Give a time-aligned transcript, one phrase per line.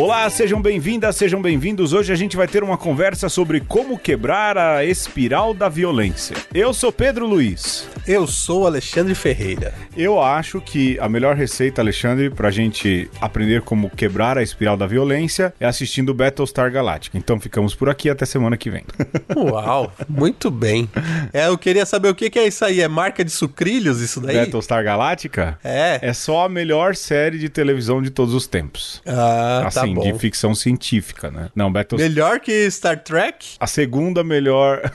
[0.00, 1.92] Olá, sejam bem-vindas, sejam bem-vindos.
[1.92, 6.34] Hoje a gente vai ter uma conversa sobre como quebrar a espiral da violência.
[6.54, 7.86] Eu sou Pedro Luiz.
[8.10, 9.72] Eu sou Alexandre Ferreira.
[9.96, 14.84] Eu acho que a melhor receita, Alexandre, pra gente aprender como quebrar a espiral da
[14.84, 17.16] violência é assistindo Battlestar Galactica.
[17.16, 18.82] Então ficamos por aqui até semana que vem.
[19.36, 20.90] Uau, muito bem.
[21.32, 22.80] É, eu queria saber o que, que é isso aí.
[22.80, 24.38] É marca de sucrilhos isso daí?
[24.38, 25.56] Battlestar Galactica?
[25.62, 26.00] É.
[26.02, 29.00] É só a melhor série de televisão de todos os tempos.
[29.06, 30.02] Ah, tá assim, bom.
[30.02, 31.48] de ficção científica, né?
[31.54, 32.10] Não, Battlestar...
[32.10, 33.54] Melhor que Star Trek?
[33.60, 34.82] A segunda melhor.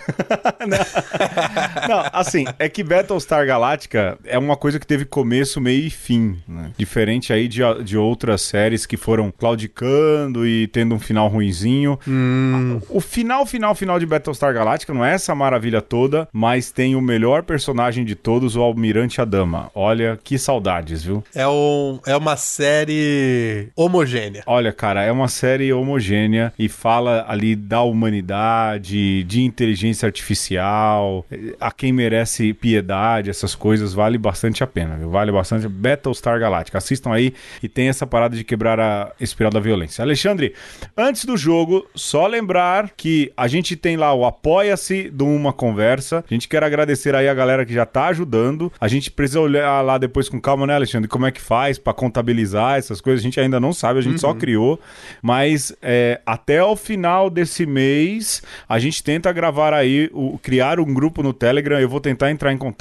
[1.88, 3.05] Não, assim, é que Battlestar
[3.46, 6.72] Galactica é uma coisa que teve começo, meio e fim, né?
[6.78, 12.00] Diferente aí de, de outras séries que foram claudicando e tendo um final ruinzinho.
[12.08, 12.80] Hum.
[12.90, 17.02] O final, final, final de Battlestar Galactica não é essa maravilha toda, mas tem o
[17.02, 19.70] melhor personagem de todos, o Almirante Adama.
[19.74, 21.24] Olha, que saudades, viu?
[21.34, 24.44] É, um, é uma série homogênea.
[24.46, 31.26] Olha, cara, é uma série homogênea e fala ali da humanidade, de inteligência artificial,
[31.60, 32.95] a quem merece piedade,
[33.30, 35.10] essas coisas, vale bastante a pena, viu?
[35.10, 35.68] Vale bastante.
[35.68, 36.78] Battlestar Galactica.
[36.78, 40.02] Assistam aí e tem essa parada de quebrar a espiral da violência.
[40.04, 40.54] Alexandre,
[40.96, 46.24] antes do jogo, só lembrar que a gente tem lá o Apoia-se do Uma Conversa.
[46.30, 48.72] A gente quer agradecer aí a galera que já tá ajudando.
[48.80, 51.08] A gente precisa olhar lá depois com calma, né, Alexandre?
[51.08, 53.22] Como é que faz para contabilizar essas coisas?
[53.22, 54.80] A gente ainda não sabe, a gente só criou.
[55.22, 60.94] Mas é, até o final desse mês, a gente tenta gravar aí, o, criar um
[60.94, 61.80] grupo no Telegram.
[61.80, 62.75] Eu vou tentar entrar em contato.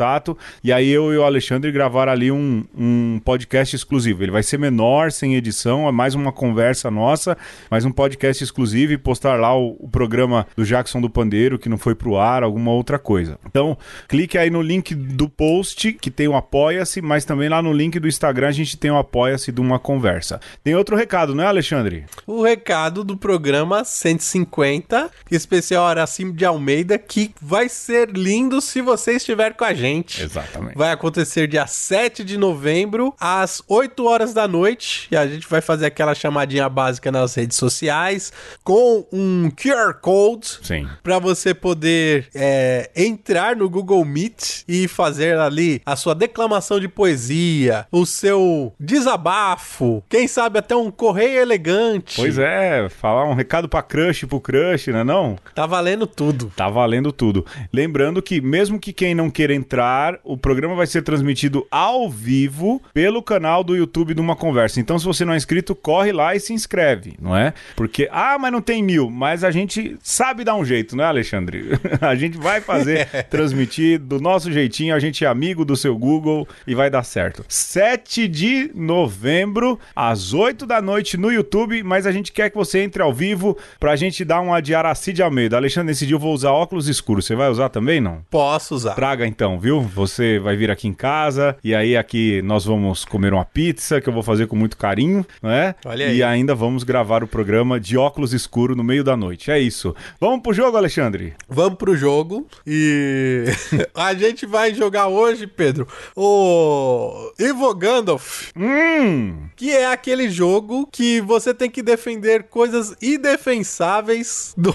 [0.63, 4.23] E aí eu e o Alexandre gravar ali um, um podcast exclusivo.
[4.23, 7.37] Ele vai ser menor, sem edição, é mais uma conversa nossa,
[7.71, 11.69] mas um podcast exclusivo e postar lá o, o programa do Jackson do Pandeiro, que
[11.69, 13.39] não foi pro ar, alguma outra coisa.
[13.47, 13.79] Então,
[14.09, 17.99] clique aí no link do post, que tem o Apoia-se, mas também lá no link
[17.99, 20.41] do Instagram a gente tem o Apoia-se de uma conversa.
[20.63, 22.05] Tem outro recado, né, Alexandre?
[22.27, 29.13] O recado do programa 150, especial Aracim de Almeida, que vai ser lindo se você
[29.13, 29.84] estiver com a gente.
[30.23, 30.77] Exatamente.
[30.77, 35.09] Vai acontecer dia 7 de novembro, às 8 horas da noite.
[35.11, 40.59] E a gente vai fazer aquela chamadinha básica nas redes sociais, com um QR Code.
[40.63, 40.89] Sim.
[41.03, 46.89] Para você poder é, entrar no Google Meet e fazer ali a sua declamação de
[46.89, 52.17] poesia, o seu desabafo, quem sabe até um correio elegante.
[52.17, 55.37] Pois é, falar um recado pra crush, pro crush, né não?
[55.55, 56.53] Tá valendo tudo.
[56.57, 57.45] Tá valendo tudo.
[57.73, 59.74] Lembrando que, mesmo que quem não queira entrar,
[60.23, 64.81] o programa vai ser transmitido ao vivo pelo canal do YouTube de uma conversa.
[64.81, 67.53] Então, se você não é inscrito, corre lá e se inscreve, não é?
[67.77, 69.11] Porque, ah, mas não tem mil.
[69.11, 71.79] Mas a gente sabe dar um jeito, né, Alexandre?
[72.01, 74.95] a gente vai fazer, transmitir do nosso jeitinho.
[74.95, 77.45] A gente é amigo do seu Google e vai dar certo.
[77.49, 81.83] 7 de novembro, às 8 da noite no YouTube.
[81.83, 85.23] Mas a gente quer que você entre ao vivo pra gente dar uma de Aracide
[85.23, 85.57] Almeida.
[85.57, 87.27] Alexandre, eu vou usar óculos escuros.
[87.27, 88.23] Você vai usar também, não?
[88.31, 88.95] Posso usar.
[88.95, 89.81] Traga então, viu?
[89.81, 94.07] Você vai vir aqui em casa e aí aqui nós vamos comer uma pizza que
[94.07, 95.75] eu vou fazer com muito carinho, não é?
[95.87, 96.19] Olha aí.
[96.19, 99.51] E ainda vamos gravar o programa de óculos escuro no meio da noite.
[99.51, 99.97] É isso.
[100.21, 101.33] Vamos pro jogo, Alexandre?
[101.49, 103.45] Vamos pro jogo e
[103.95, 109.49] a gente vai jogar hoje, Pedro, o Ivo Gandalf, Hum!
[109.57, 114.75] que é aquele jogo que você tem que defender coisas indefensáveis do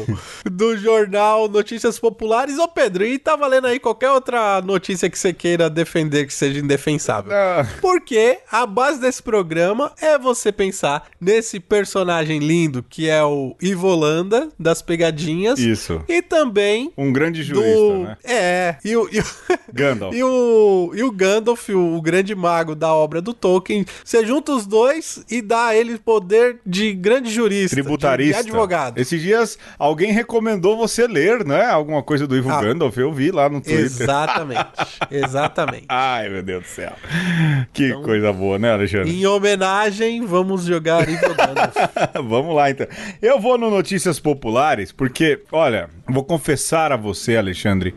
[0.50, 2.58] do jornal Notícias Populares.
[2.58, 6.60] Ô Pedro, e tá valendo aí qualquer outra notícia que você queira defender que seja
[6.60, 7.32] indefensável?
[7.34, 13.56] Ah, Porque a base desse programa é você pensar nesse personagem lindo que é o
[13.60, 15.58] Ivo Holanda, das pegadinhas.
[15.58, 16.02] Isso.
[16.08, 17.46] E também Um grande do.
[17.56, 18.16] jurista, né?
[18.24, 19.24] É, e o, e o,
[19.72, 20.14] Gandalf.
[20.14, 23.84] e o, e o Gandalf, o, o grande mago da obra do Tolkien.
[24.04, 28.42] Você junta os dois e dá a ele poder de grande jurista, de- Tributarista.
[28.44, 28.98] de advogado.
[28.98, 31.64] Esses dias alguém recomendou você ler, né?
[31.66, 32.60] Alguma coisa do Ivo Ah.
[32.60, 32.96] Gandalf.
[32.96, 33.79] Eu vi lá no Twitter.
[33.80, 34.66] Exatamente,
[35.10, 35.84] exatamente.
[35.88, 36.92] Ai, meu Deus do céu.
[37.72, 39.10] Que Então- coisa boa, né, Alexandre?
[39.10, 41.74] Em homenagem, vamos jogar Ivo Gandalf.
[42.28, 42.86] Vamos lá, então.
[43.20, 47.94] Eu vou no Notícias Populares, porque, olha, vou confessar a você, Alexandre.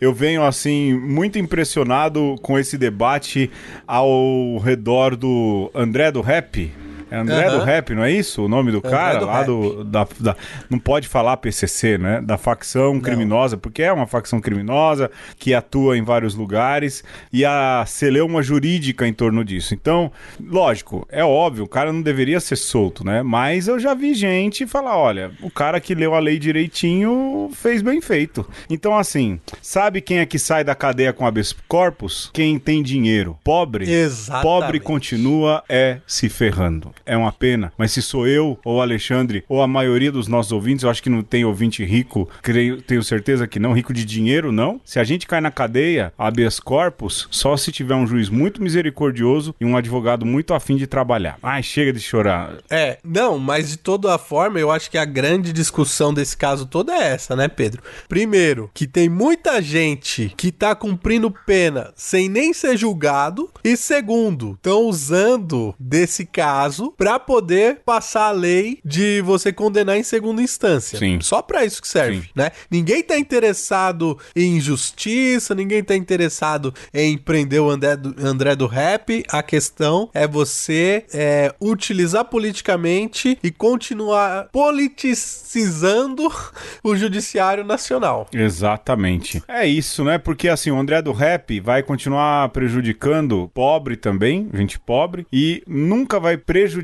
[0.00, 3.50] Eu venho, assim, muito impressionado com esse debate
[3.86, 6.70] ao redor do André do Rap.
[7.14, 7.58] É André Aham.
[7.58, 8.44] do Rap, não é isso?
[8.44, 9.46] O nome do André cara do lá Rap.
[9.46, 9.84] do.
[9.84, 10.36] Da, da-
[10.68, 12.20] não pode falar PCC, né?
[12.20, 17.84] Da facção criminosa, porque é uma facção criminosa que atua em vários lugares e a
[17.86, 19.74] celeuma jurídica em torno disso.
[19.74, 23.22] Então, lógico, é óbvio, o cara não deveria ser solto, né?
[23.22, 27.82] Mas eu já vi gente falar: olha, o cara que leu a lei direitinho fez
[27.82, 28.46] bem feito.
[28.68, 32.30] Então, assim, sabe quem é que sai da cadeia com habeas corpus?
[32.32, 33.38] Quem tem dinheiro.
[33.44, 33.90] Pobre.
[33.90, 34.42] Exatamente.
[34.42, 36.92] Pobre continua é se ferrando.
[37.06, 40.84] É uma pena, mas se sou eu, ou Alexandre, ou a maioria dos nossos ouvintes,
[40.84, 44.50] eu acho que não tem ouvinte rico, creio, tenho certeza que não, rico de dinheiro,
[44.50, 44.80] não.
[44.84, 49.54] Se a gente cai na cadeia, habeas corpus, só se tiver um juiz muito misericordioso
[49.60, 51.38] e um advogado muito afim de trabalhar.
[51.42, 52.58] Ai, chega de chorar.
[52.70, 56.90] É, não, mas de toda forma, eu acho que a grande discussão desse caso todo
[56.90, 57.82] é essa, né, Pedro?
[58.08, 63.50] Primeiro, que tem muita gente que tá cumprindo pena sem nem ser julgado.
[63.62, 70.02] E segundo, estão usando desse caso pra poder passar a lei de você condenar em
[70.02, 70.98] segunda instância.
[70.98, 71.18] Sim.
[71.20, 72.28] Só pra isso que serve, Sim.
[72.34, 72.50] né?
[72.70, 78.66] Ninguém tá interessado em justiça, ninguém tá interessado em prender o André do, André do
[78.66, 79.24] Rap.
[79.28, 86.30] A questão é você é, utilizar politicamente e continuar politicizando
[86.82, 88.28] o judiciário nacional.
[88.32, 89.42] Exatamente.
[89.48, 90.18] É isso, né?
[90.18, 96.20] Porque assim, o André do Rap vai continuar prejudicando pobre também, gente pobre, e nunca
[96.20, 96.83] vai prejudicar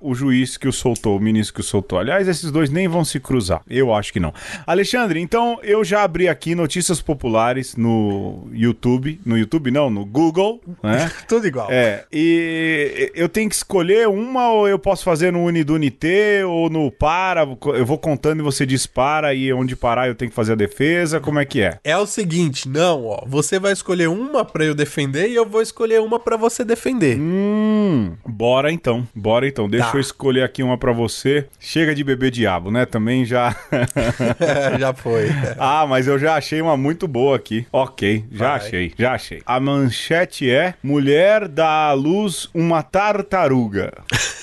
[0.00, 1.98] o juiz que o soltou, o ministro que o soltou.
[1.98, 3.62] Aliás, esses dois nem vão se cruzar.
[3.68, 4.32] Eu acho que não.
[4.66, 10.60] Alexandre, então eu já abri aqui notícias populares no YouTube, no YouTube não, no Google,
[10.82, 11.10] né?
[11.26, 11.68] Tudo igual.
[11.70, 16.90] É, e eu tenho que escolher uma ou eu posso fazer no Unidunité ou no
[16.90, 17.42] Para?
[17.42, 21.20] Eu vou contando e você dispara e onde parar eu tenho que fazer a defesa,
[21.20, 21.78] como é que é?
[21.82, 25.62] É o seguinte, não, ó, você vai escolher uma pra eu defender e eu vou
[25.62, 27.18] escolher uma pra você defender.
[27.18, 29.68] Hum, bora então, bora então.
[29.68, 29.96] Deixa Tá.
[29.96, 31.46] eu escolher aqui uma pra você.
[31.58, 32.84] Chega de beber diabo, né?
[32.86, 33.54] Também já.
[34.78, 35.28] Já foi.
[35.58, 37.66] ah, mas eu já achei uma muito boa aqui.
[37.72, 38.56] Ok, já Vai.
[38.56, 39.42] achei, já achei.
[39.46, 43.92] A manchete é: Mulher dá à luz uma tartaruga.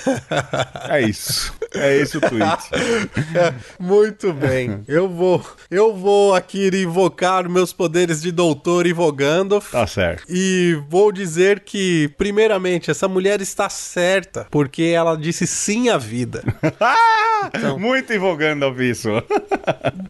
[0.90, 1.54] é isso.
[1.74, 2.70] É esse o tweet.
[3.80, 4.84] Muito bem.
[4.88, 9.72] Eu vou, eu vou aqui invocar meus poderes de doutor Ivo Gandalf.
[9.72, 10.24] Tá certo.
[10.30, 16.44] E vou dizer que, primeiramente, essa mulher está certa, porque ela disse sim à vida.
[17.56, 17.80] Então.
[17.80, 19.10] Muito invogando ao isso.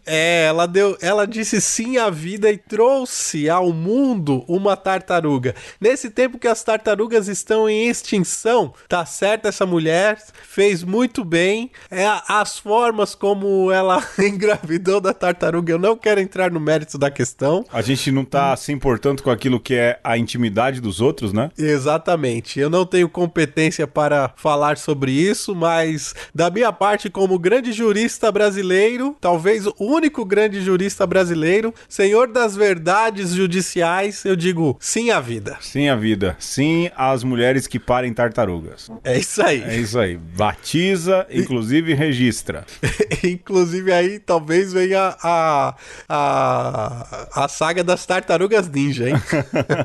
[0.06, 5.54] É, ela deu, ela disse sim à vida e trouxe ao mundo uma tartaruga.
[5.80, 11.49] Nesse tempo que as tartarugas estão em extinção, tá certa essa mulher, fez muito bem.
[11.90, 17.10] É as formas como ela engravidou da tartaruga, eu não quero entrar no mérito da
[17.10, 17.64] questão.
[17.72, 21.50] A gente não tá se importando com aquilo que é a intimidade dos outros, né?
[21.56, 22.58] Exatamente.
[22.58, 28.30] Eu não tenho competência para falar sobre isso, mas da minha parte, como grande jurista
[28.30, 35.20] brasileiro, talvez o único grande jurista brasileiro, senhor das verdades judiciais, eu digo sim à
[35.20, 35.56] vida.
[35.60, 36.36] Sim à vida.
[36.38, 38.90] Sim às mulheres que parem tartarugas.
[39.04, 39.62] É isso aí.
[39.62, 40.16] É isso aí.
[40.16, 42.64] Batiza, inclusive registra.
[43.24, 45.74] Inclusive aí talvez venha a,
[46.08, 49.16] a, a saga das tartarugas ninja, hein?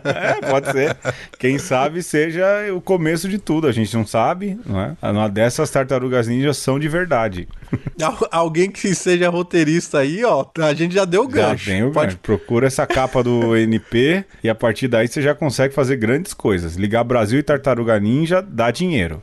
[0.05, 0.95] É, pode ser.
[1.39, 3.67] Quem sabe seja o começo de tudo.
[3.67, 4.95] A gente não sabe, não é?
[5.01, 7.47] Uma dessas tartarugas ninjas são de verdade.
[8.01, 11.65] Al- Alguém que seja roteirista aí, ó, a gente já deu o Já gancho.
[11.65, 12.19] tem o Pode gancho.
[12.19, 16.75] Procura essa capa do NP e a partir daí você já consegue fazer grandes coisas.
[16.75, 19.21] Ligar Brasil e Tartaruga Ninja dá dinheiro.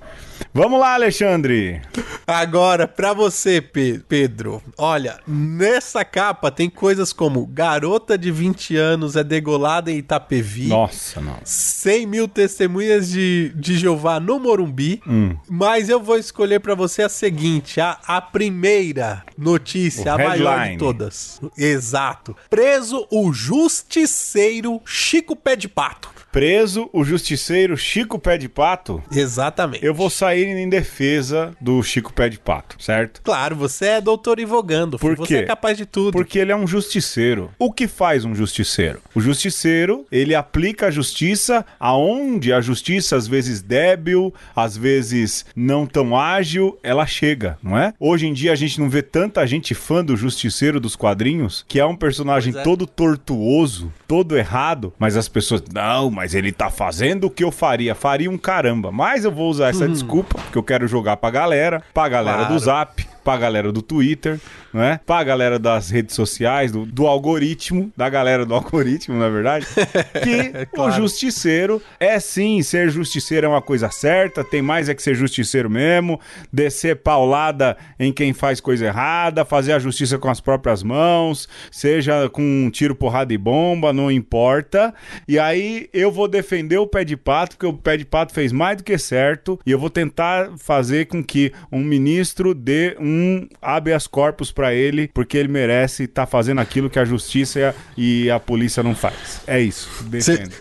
[0.55, 1.81] Vamos lá, Alexandre.
[2.27, 9.17] Agora, pra você, Pe- Pedro, olha, nessa capa tem coisas como garota de 20 anos
[9.17, 10.67] é degolada em Itapevi.
[10.69, 11.39] Nossa, não.
[11.44, 15.00] 100 mil testemunhas de, de Jeová no Morumbi.
[15.07, 15.37] Hum.
[15.49, 20.59] Mas eu vou escolher pra você a seguinte: a, a primeira notícia, O a maior
[20.59, 20.73] headline.
[20.73, 21.40] de todas.
[21.57, 22.37] Exato.
[22.50, 26.11] Preso o justiceiro Chico Pé de Pato.
[26.33, 29.03] Preso o justiceiro Chico Pé de Pato.
[29.12, 29.85] Exatamente.
[29.85, 33.21] Eu vou sair em defesa do Chico Pé de Pato, certo?
[33.23, 34.99] Claro, você é doutor invogando.
[34.99, 35.41] Por você quê?
[35.41, 36.12] é capaz de tudo.
[36.12, 37.51] Porque ele é um justiceiro.
[37.59, 39.03] O que faz um justiceiro?
[39.15, 45.87] O justiceiro, ele aplica a justiça aonde a justiça, às vezes débil, às vezes não
[45.87, 47.93] tão ágil, ela chega, não é?
[48.01, 51.79] Hoje em dia a gente não vê tanta gente fã do justiceiro dos quadrinhos, que
[51.79, 52.62] é um personagem é.
[52.62, 57.50] todo tortuoso, todo errado, mas as pessoas, não, mas ele tá fazendo o que eu
[57.52, 57.95] faria.
[57.95, 58.91] Faria um caramba.
[58.93, 62.55] Mas eu vou usar essa desculpa, porque eu quero jogar pra galera, pra galera Claro.
[62.55, 64.38] do Zap, pra galera do Twitter,
[64.73, 65.00] não é?
[65.05, 69.67] Pra galera das redes sociais, do, do algoritmo, da galera do algoritmo, na verdade,
[70.23, 70.91] que É claro.
[70.91, 75.14] o justiceiro é sim, ser justiceiro é uma coisa certa, tem mais é que ser
[75.14, 76.21] justiceiro mesmo,
[76.52, 82.29] descer paulada em quem faz coisa errada, fazer a justiça com as próprias mãos, seja
[82.29, 84.95] com um tiro, porrada e bomba, não importa.
[85.26, 88.52] E aí eu vou defender o pé de pato, porque o pé de pato fez
[88.52, 93.47] mais do que certo, e eu vou tentar fazer com que um ministro dê um
[93.61, 98.38] habeas corpus pra ele, porque ele merece estar fazendo aquilo que a justiça e a,
[98.38, 99.40] polícia não faz.
[99.45, 99.88] É isso.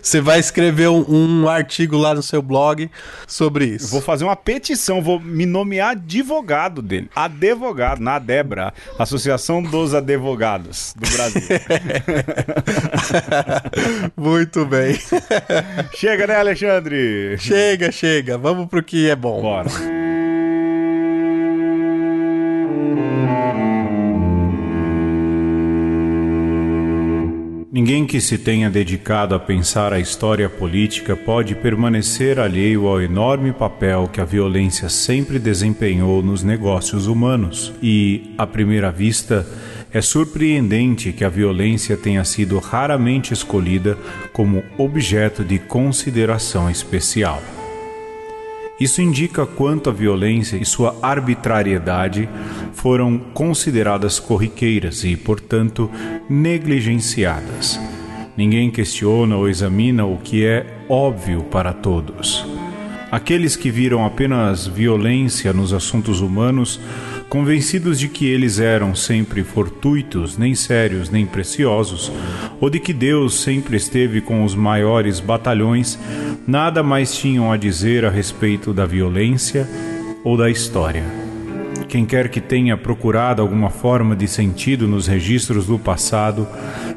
[0.02, 2.90] Você vai escrever um, um artigo lá no seu blog
[3.28, 3.88] sobre isso.
[3.88, 7.08] Vou fazer uma petição, vou me nomear advogado dele.
[7.14, 11.42] Advogado, na Debra, Associação dos Advogados do Brasil.
[14.16, 14.98] Muito bem.
[15.94, 17.36] Chega, né, Alexandre?
[17.38, 18.36] chega, chega.
[18.36, 19.40] Vamos pro que é bom.
[19.40, 19.70] Bora.
[27.74, 33.50] Ninguém que se tenha dedicado a pensar a história política pode permanecer alheio ao enorme
[33.50, 37.72] papel que a violência sempre desempenhou nos negócios humanos.
[37.82, 39.46] E, à primeira vista,
[39.90, 43.96] é surpreendente que a violência tenha sido raramente escolhida
[44.34, 47.42] como objeto de consideração especial.
[48.82, 52.28] Isso indica quanto a violência e sua arbitrariedade
[52.72, 55.88] foram consideradas corriqueiras e, portanto,
[56.28, 57.78] negligenciadas.
[58.36, 62.44] Ninguém questiona ou examina o que é óbvio para todos.
[63.08, 66.80] Aqueles que viram apenas violência nos assuntos humanos,
[67.32, 72.12] convencidos de que eles eram sempre fortuitos, nem sérios, nem preciosos,
[72.60, 75.98] ou de que Deus sempre esteve com os maiores batalhões,
[76.46, 79.66] nada mais tinham a dizer a respeito da violência
[80.22, 81.04] ou da história.
[81.88, 86.46] Quem quer que tenha procurado alguma forma de sentido nos registros do passado,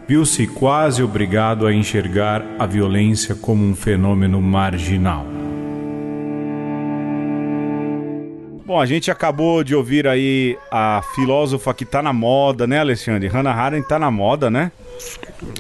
[0.06, 5.45] viu-se quase obrigado a enxergar a violência como um fenômeno marginal.
[8.66, 13.28] Bom, a gente acabou de ouvir aí a filósofa que tá na moda, né, Alexandre?
[13.28, 14.72] Hannah Arendt tá na moda, né?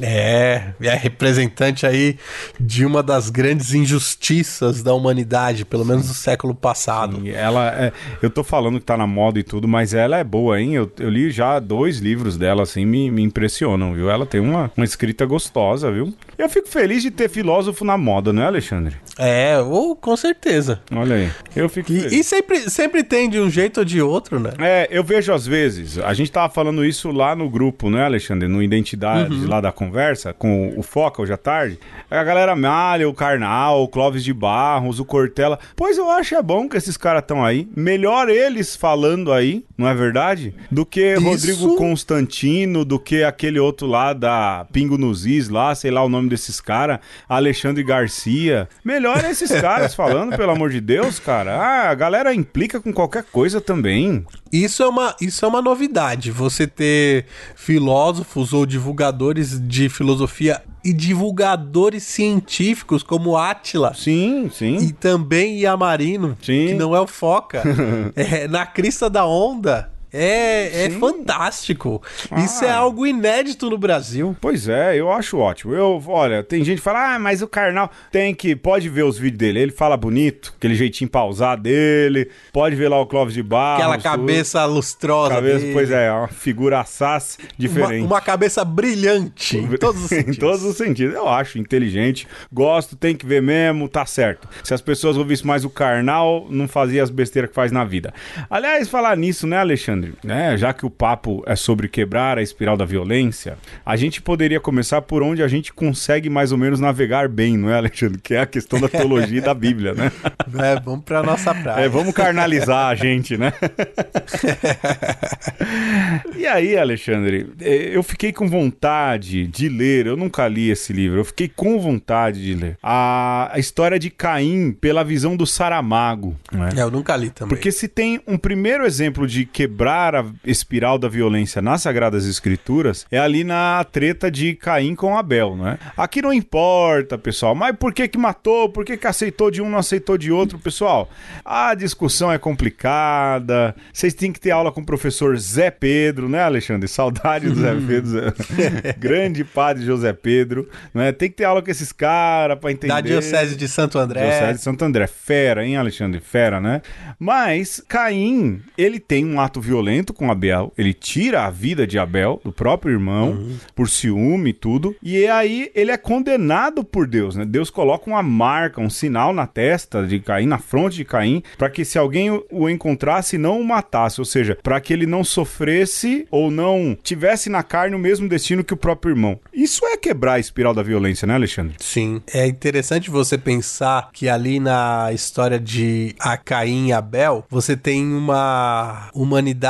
[0.02, 2.18] É, é representante aí
[2.60, 7.26] de uma das grandes injustiças da humanidade, pelo menos do século passado.
[7.26, 10.24] E ela é, eu tô falando que tá na moda e tudo, mas ela é
[10.24, 10.76] boa, hein?
[10.76, 14.10] Eu, eu li já dois livros dela, assim, me, me impressionam, viu?
[14.10, 16.14] Ela tem uma, uma escrita gostosa, viu?
[16.38, 18.96] Eu fico feliz de ter filósofo na moda, não é, Alexandre?
[19.18, 20.82] É, ou com certeza.
[20.92, 21.32] Olha aí.
[21.56, 22.12] Eu fico feliz.
[22.12, 24.52] E, e sempre, sempre tem de um jeito ou de outro, né?
[24.60, 28.48] É, eu vejo às vezes, a gente tava falando isso lá no grupo, né, Alexandre?
[28.48, 31.80] No Identidade, lá da conversa, com o Foca hoje à tarde.
[32.10, 35.60] A galera malha, o Karnal, o Clóvis de Barros, o Cortella.
[35.76, 37.68] Pois eu acho é bom que esses caras estão aí.
[37.76, 40.54] Melhor eles falando aí, não é verdade?
[40.72, 41.24] Do que Isso.
[41.24, 46.10] Rodrigo Constantino, do que aquele outro lá da Pingo nos Is lá, sei lá o
[46.10, 48.68] nome desses caras, Alexandre Garcia.
[48.84, 51.56] Melhor esses caras falando, pelo amor de Deus, cara.
[51.56, 54.26] Ah, a galera implica com qualquer coisa também.
[54.64, 60.94] Isso é, uma, isso é uma novidade, você ter filósofos ou divulgadores de filosofia e
[60.94, 64.78] divulgadores científicos como Átila Sim, sim.
[64.78, 66.68] e também Yamarino, Sim.
[66.68, 67.64] que não é o Foca,
[68.16, 69.95] é, na crista da onda.
[70.18, 71.00] É, é Sim.
[71.00, 72.02] fantástico.
[72.32, 72.40] Ah.
[72.42, 74.36] Isso é algo inédito no Brasil.
[74.40, 75.74] Pois é, eu acho ótimo.
[75.74, 78.56] Eu, olha, tem gente que fala, ah, mas o Karnal tem que.
[78.56, 82.30] Pode ver os vídeos dele, ele fala bonito, aquele jeitinho pausado dele.
[82.54, 83.82] Pode ver lá o Clóvis de Barros.
[83.84, 84.04] Aquela tudo.
[84.04, 85.74] cabeça lustrosa Cabeça, dele.
[85.74, 88.06] pois é, uma figura assaz Uma, diferente.
[88.06, 90.38] uma cabeça brilhante em todos os em sentidos.
[90.38, 91.14] todos os sentidos.
[91.16, 94.48] Eu acho inteligente, gosto, tem que ver mesmo, tá certo.
[94.64, 98.14] Se as pessoas ouvissem mais o Karnal, não fazia as besteiras que faz na vida.
[98.50, 100.05] Aliás, falar nisso, né, Alexandre?
[100.24, 104.60] Né, já que o papo é sobre quebrar a espiral da violência, a gente poderia
[104.60, 108.20] começar por onde a gente consegue mais ou menos navegar bem, não é, Alexandre?
[108.22, 110.12] Que é a questão da teologia e da Bíblia, né?
[110.60, 111.86] É, vamos pra nossa praia.
[111.86, 113.54] É, vamos carnalizar a gente, né?
[116.36, 121.20] e aí, Alexandre, eh, eu fiquei com vontade de ler, eu nunca li esse livro,
[121.20, 126.36] eu fiquei com vontade de ler a, a história de Caim pela visão do Saramago.
[126.52, 126.70] não é?
[126.76, 127.56] É, eu nunca li também.
[127.56, 133.06] Porque se tem um primeiro exemplo de quebrar a espiral da violência nas Sagradas Escrituras,
[133.10, 135.78] é ali na treta de Caim com Abel, não é?
[135.96, 138.70] Aqui não importa, pessoal, mas por que que matou?
[138.70, 140.60] Por que que aceitou de um, não aceitou de outro?
[140.60, 141.10] Pessoal,
[141.44, 146.42] a discussão é complicada, vocês têm que ter aula com o professor Zé Pedro, né,
[146.42, 146.88] Alexandre?
[146.88, 151.12] Saudade do Zé Pedro, Zé- grande padre José Pedro, não é?
[151.12, 152.94] Tem que ter aula com esses caras pra entender.
[152.94, 154.22] Da Diocese de Santo André.
[154.22, 155.08] Diocese de Santo André.
[155.08, 156.20] Fera, hein, Alexandre?
[156.20, 156.82] Fera, né?
[157.20, 162.00] Mas Caim, ele tem um ato violento violento com Abel, ele tira a vida de
[162.00, 163.58] Abel, do próprio irmão, uhum.
[163.76, 164.96] por ciúme e tudo.
[165.02, 167.46] E aí ele é condenado por Deus, né?
[167.46, 171.70] Deus coloca uma marca, um sinal na testa de Caim, na fronte de Caim, para
[171.70, 176.26] que se alguém o encontrasse, não o matasse, ou seja, para que ele não sofresse
[176.32, 179.40] ou não tivesse na carne o mesmo destino que o próprio irmão.
[179.54, 181.76] Isso é quebrar a espiral da violência, né, Alexandre?
[181.80, 182.22] Sim.
[182.34, 188.04] É interessante você pensar que ali na história de a Caim e Abel, você tem
[188.14, 189.65] uma humanidade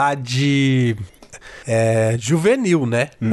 [1.67, 3.09] é, juvenil, né?
[3.21, 3.31] Uhum.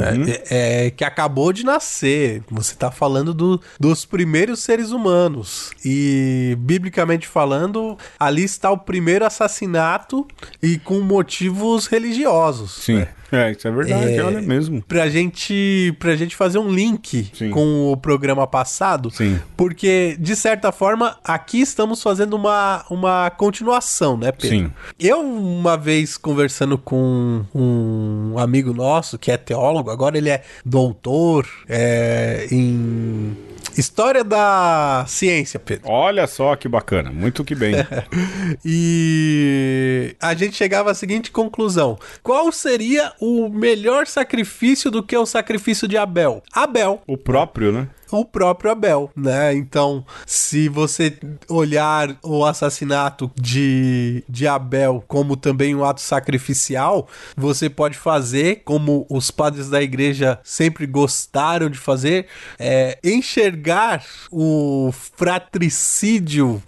[0.50, 2.42] É, é, que acabou de nascer.
[2.50, 5.70] Você tá falando do, dos primeiros seres humanos.
[5.84, 10.26] E, biblicamente falando, ali está o primeiro assassinato
[10.62, 12.84] e com motivos religiosos.
[12.84, 12.96] Sim.
[12.96, 13.08] Né?
[13.32, 14.82] É, isso é verdade, é, olha mesmo.
[14.82, 17.48] Pra gente, pra gente fazer um link Sim.
[17.48, 19.40] com o programa passado, Sim.
[19.56, 24.58] porque, de certa forma, aqui estamos fazendo uma, uma continuação, né, Pedro?
[24.58, 24.72] Sim.
[25.00, 31.48] Eu, uma vez, conversando com um amigo nosso, que é teólogo, agora ele é doutor
[31.66, 33.34] é, em
[33.76, 35.88] História da ciência, Pedro.
[35.88, 37.74] Olha só que bacana, muito que bem.
[38.64, 45.26] e a gente chegava à seguinte conclusão: qual seria o melhor sacrifício do que o
[45.26, 46.42] sacrifício de Abel?
[46.52, 47.02] Abel.
[47.06, 47.88] O próprio, né?
[48.20, 49.54] O próprio Abel, né?
[49.54, 51.16] Então, se você
[51.48, 59.06] olhar o assassinato de, de Abel como também um ato sacrificial, você pode fazer, como
[59.10, 62.26] os padres da igreja sempre gostaram de fazer,
[62.58, 66.62] é, enxergar o fratricídio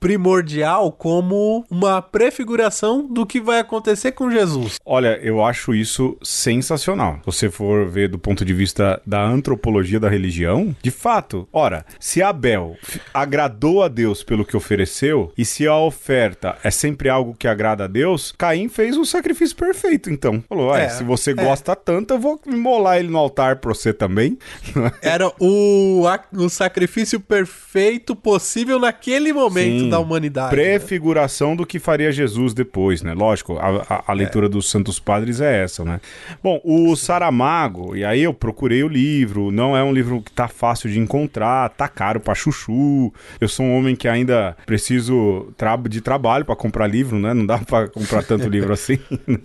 [0.00, 4.76] primordial como uma prefiguração do que vai acontecer com Jesus.
[4.84, 7.16] Olha, eu acho isso sensacional.
[7.20, 11.86] Se você for ver do ponto de vista da antropologia da religião, de fato, ora,
[12.00, 12.76] se Abel
[13.14, 17.84] agradou a Deus pelo que ofereceu, e se a oferta é sempre algo que agrada
[17.84, 20.42] a Deus, Caim fez o sacrifício perfeito, então.
[20.48, 21.34] Falou, é, se você é.
[21.34, 24.36] gosta tanto, eu vou molar ele no altar pra você também.
[25.00, 30.56] Era o, o sacrifício perfeito possível naquele momento Sim, da humanidade.
[30.56, 30.62] Né?
[30.62, 31.56] Prefiguração né?
[31.58, 33.14] do que faria Jesus depois, né?
[33.14, 34.48] Lógico, a, a, a leitura é.
[34.48, 36.00] dos Santos Padres é essa, né?
[36.42, 40.48] Bom, o Saramago, e aí eu procurei o livro, não é um livro que tá
[40.48, 43.12] fácil fácil de encontrar, tá caro pra chuchu.
[43.40, 45.52] Eu sou um homem que ainda preciso
[45.88, 47.34] de trabalho para comprar livro, né?
[47.34, 48.98] Não dá para comprar tanto livro assim.
[49.26, 49.38] Né?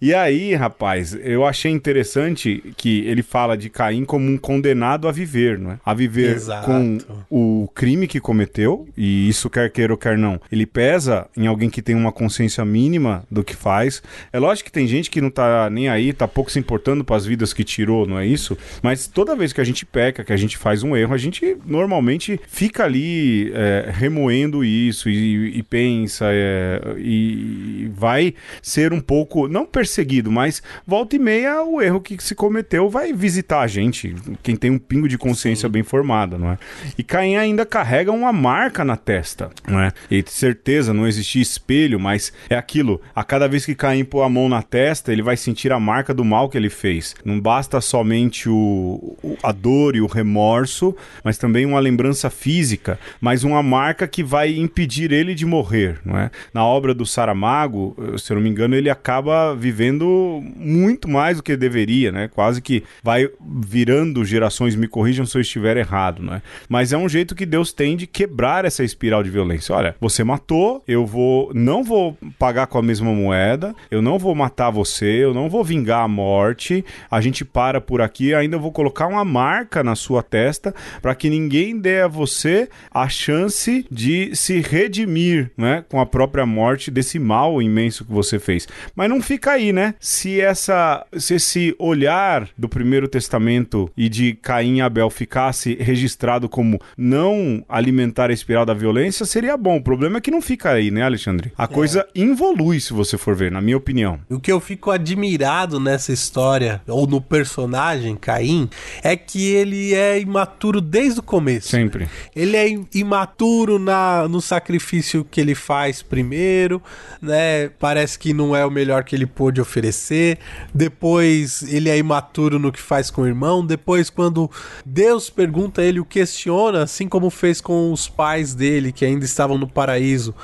[0.00, 5.12] e aí, rapaz, eu achei interessante que ele fala de Caim como um condenado a
[5.12, 5.78] viver, não é?
[5.84, 6.66] A viver Exato.
[6.66, 6.98] com
[7.30, 10.40] o crime que cometeu, e isso quer queira ou quer não.
[10.50, 14.02] Ele pesa em alguém que tem uma consciência mínima do que faz.
[14.32, 17.16] É lógico que tem gente que não tá nem aí, tá pouco se importando para
[17.16, 18.56] as vidas que tirou, não é isso?
[18.82, 21.18] Mas toda vez que a gente peca, que a gente gente faz um erro, a
[21.18, 29.00] gente normalmente fica ali é, remoendo isso e, e pensa é, e vai ser um
[29.00, 33.66] pouco, não perseguido, mas volta e meia o erro que se cometeu vai visitar a
[33.66, 35.72] gente, quem tem um pingo de consciência Sim.
[35.72, 36.58] bem formada, não é?
[36.96, 39.92] E Caim ainda carrega uma marca na testa, não é?
[40.10, 44.28] E certeza não existia espelho, mas é aquilo, a cada vez que Caim pôr a
[44.28, 47.14] mão na testa, ele vai sentir a marca do mal que ele fez.
[47.24, 52.98] Não basta somente o, a dor e o remorso remorso, mas também uma lembrança física,
[53.20, 56.30] mas uma marca que vai impedir ele de morrer, não é?
[56.52, 61.42] Na obra do Saramago, se eu não me engano, ele acaba vivendo muito mais do
[61.42, 62.28] que deveria, né?
[62.28, 66.42] Quase que vai virando gerações, me corrijam se eu estiver errado, não é?
[66.68, 69.74] Mas é um jeito que Deus tem de quebrar essa espiral de violência.
[69.74, 74.34] Olha, você matou, eu vou não vou pagar com a mesma moeda, eu não vou
[74.34, 76.84] matar você, eu não vou vingar a morte.
[77.10, 81.30] A gente para por aqui, ainda vou colocar uma marca na sua testa para que
[81.30, 87.18] ninguém dê a você a chance de se redimir, né, com a própria morte desse
[87.18, 88.66] mal imenso que você fez.
[88.94, 89.94] Mas não fica aí, né?
[90.00, 96.48] Se essa se esse olhar do primeiro testamento e de Caim e Abel ficasse registrado
[96.48, 99.76] como não alimentar a espiral da violência, seria bom.
[99.76, 101.52] O problema é que não fica aí, né, Alexandre?
[101.56, 101.66] A é.
[101.66, 104.20] coisa involui, se você for ver, na minha opinião.
[104.30, 108.68] O que eu fico admirado nessa história, ou no personagem Caim,
[109.02, 111.68] é que ele é imaturo desde o começo.
[111.68, 112.08] Sempre.
[112.34, 116.80] Ele é imaturo na, no sacrifício que ele faz primeiro,
[117.20, 117.68] né?
[117.80, 120.38] Parece que não é o melhor que ele pôde oferecer.
[120.72, 123.66] Depois ele é imaturo no que faz com o irmão.
[123.66, 124.48] Depois, quando
[124.86, 129.58] Deus pergunta ele, o questiona, assim como fez com os pais dele que ainda estavam
[129.58, 130.34] no paraíso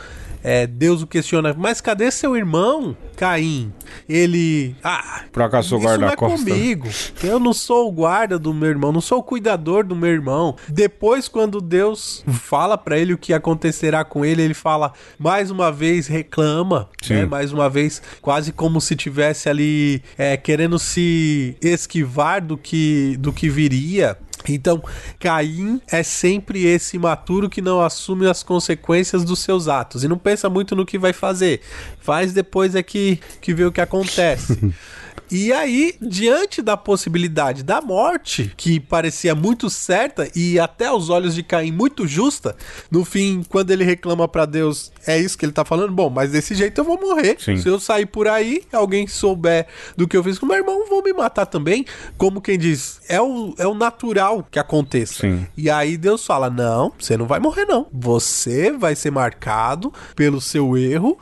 [0.45, 3.73] é, Deus o questiona, mas cadê seu irmão, Caim?
[4.07, 4.77] Ele.
[4.85, 6.51] Ah, Fracassou isso não é guarda-costa.
[6.51, 6.89] comigo.
[7.23, 10.55] Eu não sou o guarda do meu irmão, não sou o cuidador do meu irmão.
[10.69, 15.73] Depois, quando Deus fala pra ele o que acontecerá com ele, ele fala mais uma
[15.73, 17.25] vez reclama, né?
[17.25, 23.33] Mais uma vez, quase como se tivesse ali é, querendo se esquivar do que do
[23.33, 24.19] que viria.
[24.53, 24.83] Então,
[25.19, 30.19] Caim é sempre esse imaturo que não assume as consequências dos seus atos e não
[30.19, 31.61] pensa muito no que vai fazer.
[32.01, 34.59] Faz depois é que, que vê o que acontece.
[35.37, 41.35] E aí, diante da possibilidade da morte, que parecia muito certa e até aos olhos
[41.35, 42.55] de Caim muito justa,
[42.89, 45.93] no fim, quando ele reclama pra Deus, é isso que ele tá falando?
[45.93, 47.35] Bom, mas desse jeito eu vou morrer.
[47.41, 47.57] Sim.
[47.57, 49.67] Se eu sair por aí, alguém souber
[49.97, 51.85] do que eu fiz com meu irmão, vão me matar também.
[52.17, 55.23] Como quem diz, é o, é o natural que aconteça.
[55.23, 55.49] Sim.
[55.57, 57.89] E aí Deus fala: Não, você não vai morrer, não.
[57.93, 61.19] Você vai ser marcado pelo seu erro,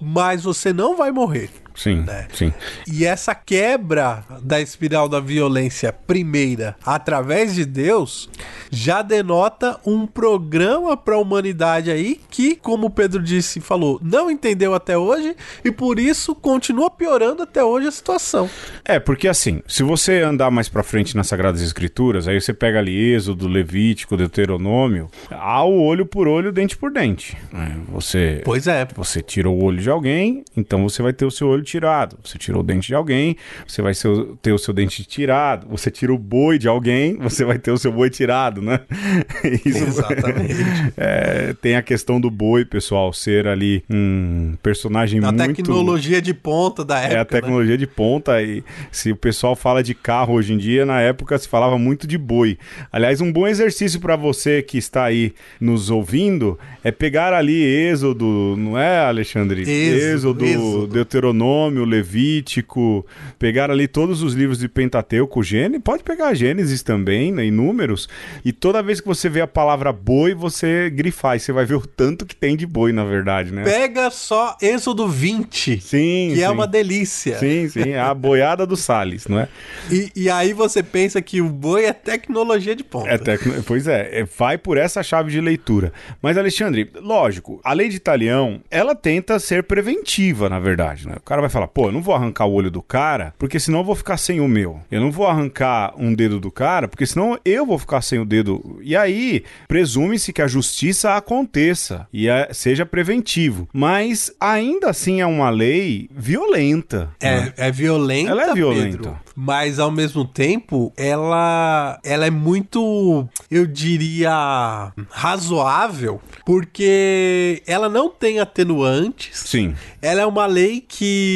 [0.00, 1.50] mas você não vai morrer.
[1.76, 2.26] Sim, né?
[2.32, 2.52] sim.
[2.90, 8.28] E essa quebra da espiral da violência primeira através de Deus
[8.70, 14.30] já denota um programa para a humanidade aí que, como o Pedro disse, falou, não
[14.30, 18.48] entendeu até hoje e por isso continua piorando até hoje a situação.
[18.84, 22.78] É, porque assim, se você andar mais pra frente nas Sagradas Escrituras, aí você pega
[22.78, 27.36] ali Êxodo, Levítico, Deuteronômio, há o olho por olho, dente por dente.
[27.52, 27.76] né?
[27.88, 28.86] Você, Pois é.
[28.96, 32.18] você tira o olho de alguém, então você vai ter o seu olho tirado.
[32.22, 33.92] Você tirou o dente de alguém, você vai
[34.40, 35.66] ter o seu dente tirado.
[35.68, 38.80] Você tira o boi de alguém, você vai ter o seu boi tirado, né?
[39.64, 40.56] Isso Exatamente.
[40.96, 45.54] É, tem a questão do boi, pessoal, ser ali um personagem A muito...
[45.54, 47.14] tecnologia de ponta da época.
[47.14, 47.24] É a né?
[47.24, 51.38] tecnologia de ponta e se o pessoal fala de carro hoje em dia, na época
[51.38, 52.58] se falava muito de boi.
[52.90, 58.54] Aliás, um bom exercício para você que está aí nos ouvindo é pegar ali Êxodo,
[58.56, 59.62] não é, Alexandre?
[59.62, 60.86] Êxodo, Êxodo.
[60.86, 63.04] Deuteronômio, Levítico,
[63.38, 68.08] pegar ali todos os livros de Pentateuco, Gênesis, pode pegar Gênesis também, né, em números,
[68.44, 71.74] e toda vez que você vê a palavra boi, você grifar, e você vai ver
[71.74, 73.64] o tanto que tem de boi, na verdade, né?
[73.64, 76.52] Pega só Êxodo 20, Sim, que é sim.
[76.52, 77.38] uma delícia.
[77.38, 79.48] Sim, sim, é a boiada do Salles, não é?
[79.90, 83.08] E, e aí você pensa que o boi é tecnologia de ponta.
[83.08, 83.62] É tecno...
[83.62, 85.92] Pois é, é, vai por essa chave de leitura.
[86.20, 91.14] Mas, Alexandre, lógico, a lei de Italião, ela tenta ser preventiva, na verdade, né?
[91.16, 93.80] O cara vai falar, pô, eu não vou arrancar o olho do cara, porque senão
[93.80, 94.80] eu vou ficar sem o meu.
[94.90, 98.24] Eu não vou arrancar um dedo do cara, porque senão eu vou ficar sem o
[98.24, 98.78] dedo.
[98.82, 103.68] E aí, presume-se que a justiça aconteça e é- seja preventivo.
[103.72, 107.10] Mas, ainda assim, é uma lei violenta.
[107.22, 107.52] né?
[107.56, 108.96] É, é violenta, Ela é violenta.
[108.96, 118.08] Pedro, mas ao mesmo tempo ela ela é muito, eu diria, razoável, porque ela não
[118.08, 119.38] tem atenuantes.
[119.40, 119.74] Sim.
[120.00, 121.35] Ela é uma lei que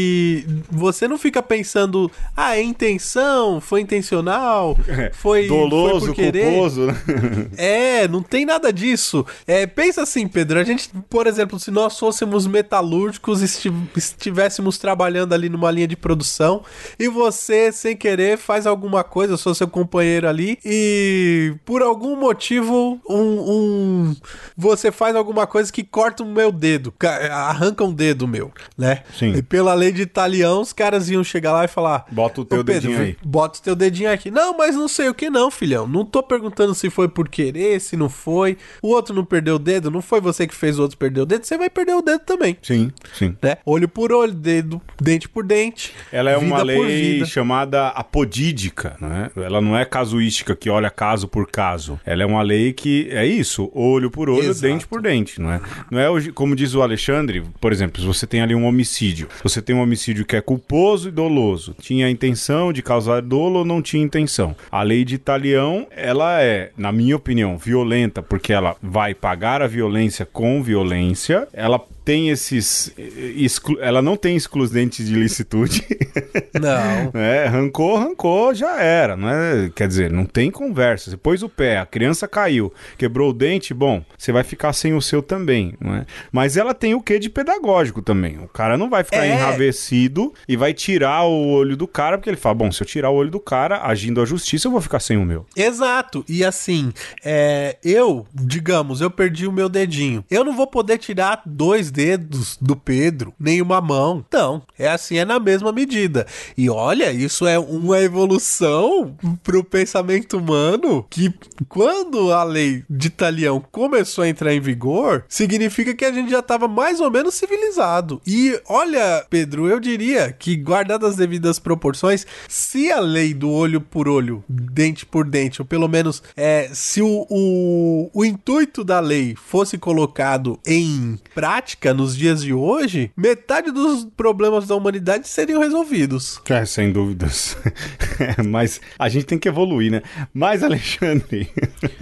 [0.70, 4.76] você não fica pensando, ah, é intenção, foi intencional,
[5.12, 6.44] foi, Doloso, foi por querer.
[6.52, 6.94] culposo, né?
[7.56, 9.24] É, não tem nada disso.
[9.46, 14.78] É, pensa assim, Pedro, a gente, por exemplo, se nós fôssemos metalúrgicos e esti- estivéssemos
[14.78, 16.62] trabalhando ali numa linha de produção
[16.98, 22.16] e você, sem querer, faz alguma coisa, eu sou seu companheiro ali e por algum
[22.16, 24.16] motivo um, um-
[24.56, 29.02] você faz alguma coisa que corta o meu dedo, ca- arranca um dedo meu, né?
[29.18, 29.34] Sim.
[29.34, 32.64] E pela lei de Italião, os caras iam chegar lá e falar: Bota o teu
[32.64, 33.16] Pedro, dedinho aí.
[33.24, 34.30] Bota o teu dedinho aqui.
[34.30, 35.86] Não, mas não sei o que não, filhão.
[35.86, 38.56] Não tô perguntando se foi por querer, se não foi.
[38.82, 41.26] O outro não perdeu o dedo, não foi você que fez o outro perder o
[41.26, 42.56] dedo, você vai perder o dedo também.
[42.62, 43.36] Sim, sim.
[43.42, 43.56] Né?
[43.64, 45.92] Olho por olho, dedo, dente por dente.
[46.12, 49.30] Ela é uma lei chamada apodídica, né?
[49.36, 51.98] Ela não é casuística que olha caso por caso.
[52.04, 54.60] Ela é uma lei que é isso, olho por olho, Exato.
[54.60, 55.60] dente por dente, não é?
[55.90, 59.28] Não é hoje, como diz o Alexandre, por exemplo, se você tem ali um homicídio,
[59.42, 63.60] você tem um homicídio que é culposo e doloso, tinha a intenção de causar dolo
[63.60, 64.54] ou não tinha intenção.
[64.70, 69.66] A lei de Italião, ela é, na minha opinião, violenta porque ela vai pagar a
[69.66, 71.48] violência com violência.
[71.52, 75.86] Ela tem esses eh, exclu- ela não tem excludentes de licitude.
[76.60, 77.10] Não.
[77.20, 79.70] É, arrancou, arrancou, já era, não é?
[79.74, 81.10] Quer dizer, não tem conversa.
[81.10, 84.94] Você pôs o pé, a criança caiu, quebrou o dente, bom, você vai ficar sem
[84.94, 86.06] o seu também, não é?
[86.32, 88.38] Mas ela tem o quê de pedagógico também.
[88.38, 89.34] O cara não vai ficar É.
[89.34, 93.10] enravecido e vai tirar o olho do cara, porque ele fala, bom, se eu tirar
[93.10, 95.46] o olho do cara, agindo a justiça, eu vou ficar sem o meu.
[95.56, 96.24] Exato.
[96.28, 96.92] E assim,
[97.24, 100.24] é, eu, digamos, eu perdi o meu dedinho.
[100.30, 104.24] Eu não vou poder tirar dois dedos do Pedro, nem uma mão.
[104.32, 106.26] Não, é assim, é na mesma medida.
[106.56, 111.32] E olha, isso é uma evolução pro pensamento humano que
[111.68, 116.40] quando a lei de Talião começou a entrar em vigor, significa que a gente já
[116.40, 118.20] estava mais ou menos civilizado.
[118.26, 123.80] E olha, Pedro, eu diria que guardadas as devidas proporções, se a lei do olho
[123.80, 129.00] por olho, dente por dente, ou pelo menos é, se o, o, o intuito da
[129.00, 135.60] lei fosse colocado em prática nos dias de hoje, metade dos problemas da humanidade seriam
[135.60, 136.40] resolvidos.
[136.48, 137.56] É, sem dúvidas.
[138.46, 140.02] Mas a gente tem que evoluir, né?
[140.34, 141.48] Mas, Alexandre,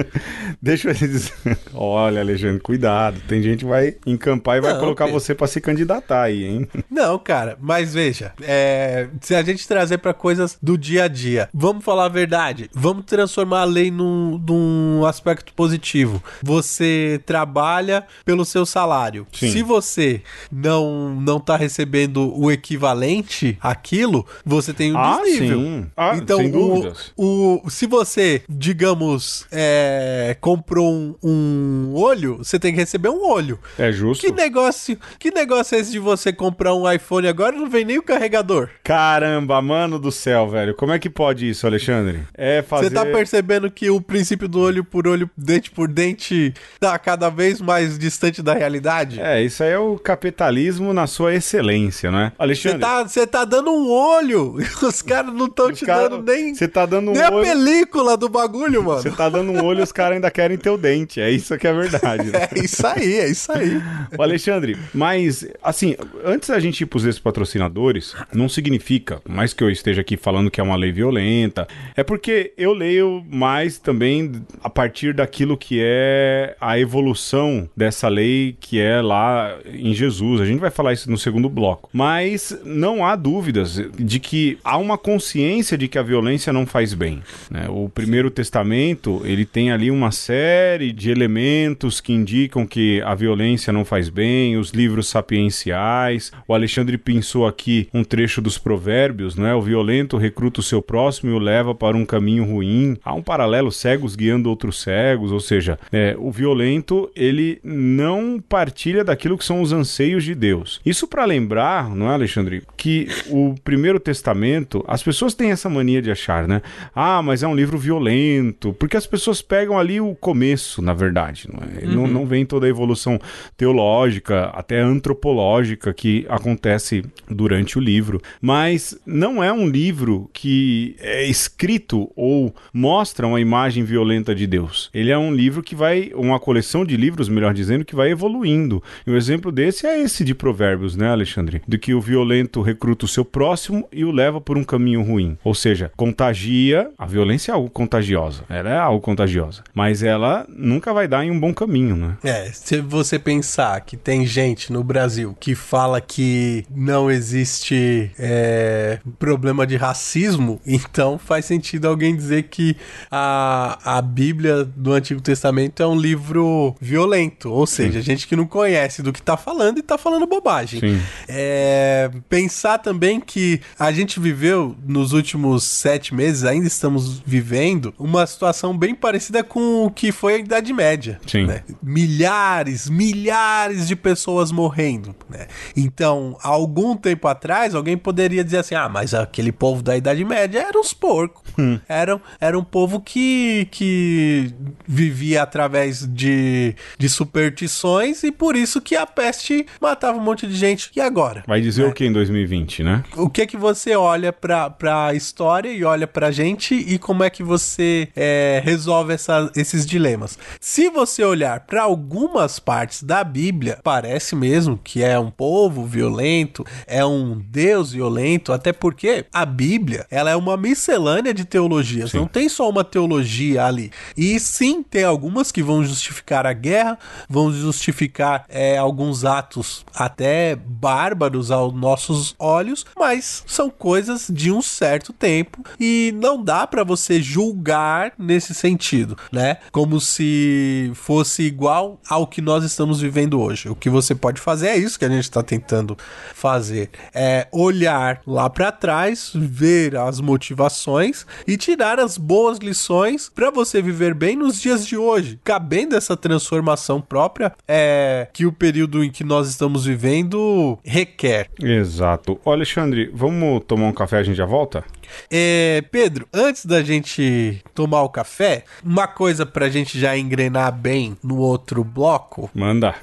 [0.61, 1.33] deixa eu dizer.
[1.73, 3.21] Olha, Alexandre, cuidado.
[3.29, 5.21] Tem gente que vai encampar e vai Não, colocar Pedro.
[5.21, 6.69] você para se candidatar aí, hein?
[6.91, 11.49] Não, cara, mas veja, é, se a gente trazer para coisas do dia a dia,
[11.53, 16.23] vamos falar a verdade, vamos transformar a lei num, num aspecto positivo.
[16.43, 19.27] Você trabalha pelo seu salário.
[19.33, 19.51] Sim.
[19.53, 25.61] Se você não não tá recebendo o equivalente àquilo, você tem um ah, desnível.
[25.61, 25.87] Sim.
[25.97, 27.13] Ah, então, sem dúvidas.
[27.17, 33.29] O, o, se você, digamos, é, comprou um, um olho, você tem que receber um
[33.29, 33.59] olho.
[33.79, 34.25] É justo.
[34.25, 37.85] Que negócio, que negócio é esse de você comprar um iPhone agora e não vem
[37.85, 38.71] nem o carregador?
[38.83, 40.75] Caramba, mano do céu, velho.
[40.75, 42.23] Como é que pode isso, Alexandre?
[42.35, 42.89] É fazer...
[42.89, 47.29] Você tá percebendo que o princípio do olho por olho, dente por dente, tá cada
[47.29, 49.21] vez mais distante da realidade?
[49.21, 52.33] É, isso aí é o capitalismo na sua excelência, né?
[52.39, 52.85] Alexandre...
[53.07, 56.09] Você tá, tá dando um olho os caras não estão te cara...
[56.09, 56.55] dando nem...
[56.55, 57.39] Você tá dando um nem olho...
[57.39, 59.03] a película do bagulho, mano.
[59.03, 61.21] Você tá dando um olho e os caras ainda querem teu dente.
[61.21, 62.31] É isso que é verdade.
[62.31, 62.49] Né?
[62.59, 63.81] É isso aí, é isso aí.
[64.17, 69.63] O Alexandre, mas, assim, antes da gente ir pros esses patrocinadores, não significa, mais que
[69.63, 74.33] eu esteja aqui falando que é uma lei violenta, é porque eu leio mais também
[74.63, 80.41] a partir daquilo que é a evolução dessa lei que é lá em Jesus.
[80.41, 81.89] A gente vai falar isso no segundo bloco.
[81.93, 86.95] Mas não há dúvidas de que há uma consciência de que a violência não faz
[86.95, 87.23] bem.
[87.51, 87.67] Né?
[87.69, 93.73] O Primeiro Testamento ele tem ali uma série de elementos que indicam que a violência
[93.73, 96.33] não faz bem, os livros sapienciais.
[96.47, 99.55] O Alexandre pensou aqui um trecho dos Provérbios, não é?
[99.55, 102.97] O violento recruta o seu próximo e o leva para um caminho ruim.
[103.05, 109.05] Há um paralelo cegos guiando outros cegos, ou seja, é, o violento ele não partilha
[109.05, 110.81] daquilo que são os anseios de Deus.
[110.85, 116.03] Isso para lembrar, não é, Alexandre, que o Primeiro Testamento, as pessoas têm essa mania
[116.03, 116.61] de achar, né?
[116.95, 121.49] Ah, mas é um livro violento, porque as pessoas pegam ali o começo, na verdade.
[121.51, 121.87] Não, é?
[121.87, 121.95] uhum.
[121.95, 123.19] não, não vem toda a evolução
[123.57, 128.21] teológica, até antropológica que acontece durante o livro.
[128.41, 134.91] Mas não é um livro que é escrito ou mostra uma imagem violenta de Deus.
[134.93, 138.83] Ele é um livro que vai, uma coleção de livros, melhor dizendo, que vai evoluindo.
[139.29, 141.61] Exemplo desse é esse de Provérbios, né, Alexandre?
[141.69, 145.37] De que o violento recruta o seu próximo e o leva por um caminho ruim.
[145.45, 146.91] Ou seja, contagia.
[146.97, 148.45] A violência é algo contagiosa.
[148.49, 149.63] Ela é algo contagiosa.
[149.75, 152.17] Mas ela nunca vai dar em um bom caminho, né?
[152.25, 158.99] É, se você pensar que tem gente no Brasil que fala que não existe é,
[159.19, 162.75] problema de racismo, então faz sentido alguém dizer que
[163.11, 167.53] a, a Bíblia do Antigo Testamento é um livro violento.
[167.53, 170.81] Ou seja, gente que não conhece do que tá falando e tá falando bobagem.
[171.29, 178.27] É, pensar também que a gente viveu nos últimos sete meses, ainda estamos vivendo, uma
[178.27, 181.21] situação bem parecida com o que foi a Idade Média.
[181.47, 181.63] Né?
[181.83, 185.15] Milhares, milhares de pessoas morrendo.
[185.29, 185.47] Né?
[185.77, 190.61] Então, algum tempo atrás, alguém poderia dizer assim: ah, mas aquele povo da Idade Média
[190.61, 191.43] eram os porcos.
[191.59, 191.79] Hum.
[191.89, 194.55] Era, era um povo que, que
[194.87, 200.55] vivia através de, de superstições e por isso que a peste matava um monte de
[200.55, 200.91] gente.
[200.95, 201.43] E agora?
[201.47, 201.89] Vai dizer né?
[201.89, 203.05] o que em 2020, né?
[203.17, 207.31] O que que você olha pra, pra história e olha pra gente e como é
[207.31, 210.39] que você é, resolve essa, esses dilemas?
[210.61, 216.65] Se você olhar para algumas partes da Bíblia, parece mesmo que é um povo violento,
[216.87, 222.19] é um Deus violento, até porque a Bíblia ela é uma miscelânea de teologias, sim.
[222.19, 223.91] não tem só uma teologia ali.
[224.17, 230.57] E sim, tem algumas que vão justificar a guerra, vão justificar é, alguns atos até
[230.57, 236.83] bárbaros aos nossos olhos, mas são coisas de um certo tempo e não dá para
[236.83, 239.59] você julgar nesse sentido, né?
[239.71, 243.69] Como se fosse igual ao que nós estamos vivendo hoje.
[243.69, 245.97] O que você pode fazer é isso que a gente está tentando
[246.35, 253.51] fazer, é olhar lá para trás, ver as motivações e tirar as boas lições para
[253.51, 258.78] você viver bem nos dias de hoje, cabendo essa transformação própria é que o período
[258.79, 261.49] período em que nós estamos vivendo requer.
[261.61, 262.39] Exato.
[262.45, 264.85] Ô, Alexandre, vamos tomar um café a gente já volta?
[265.31, 271.17] É, Pedro, antes da gente tomar o café, uma coisa pra gente já engrenar bem
[271.25, 272.49] no outro bloco.
[272.55, 272.95] Manda.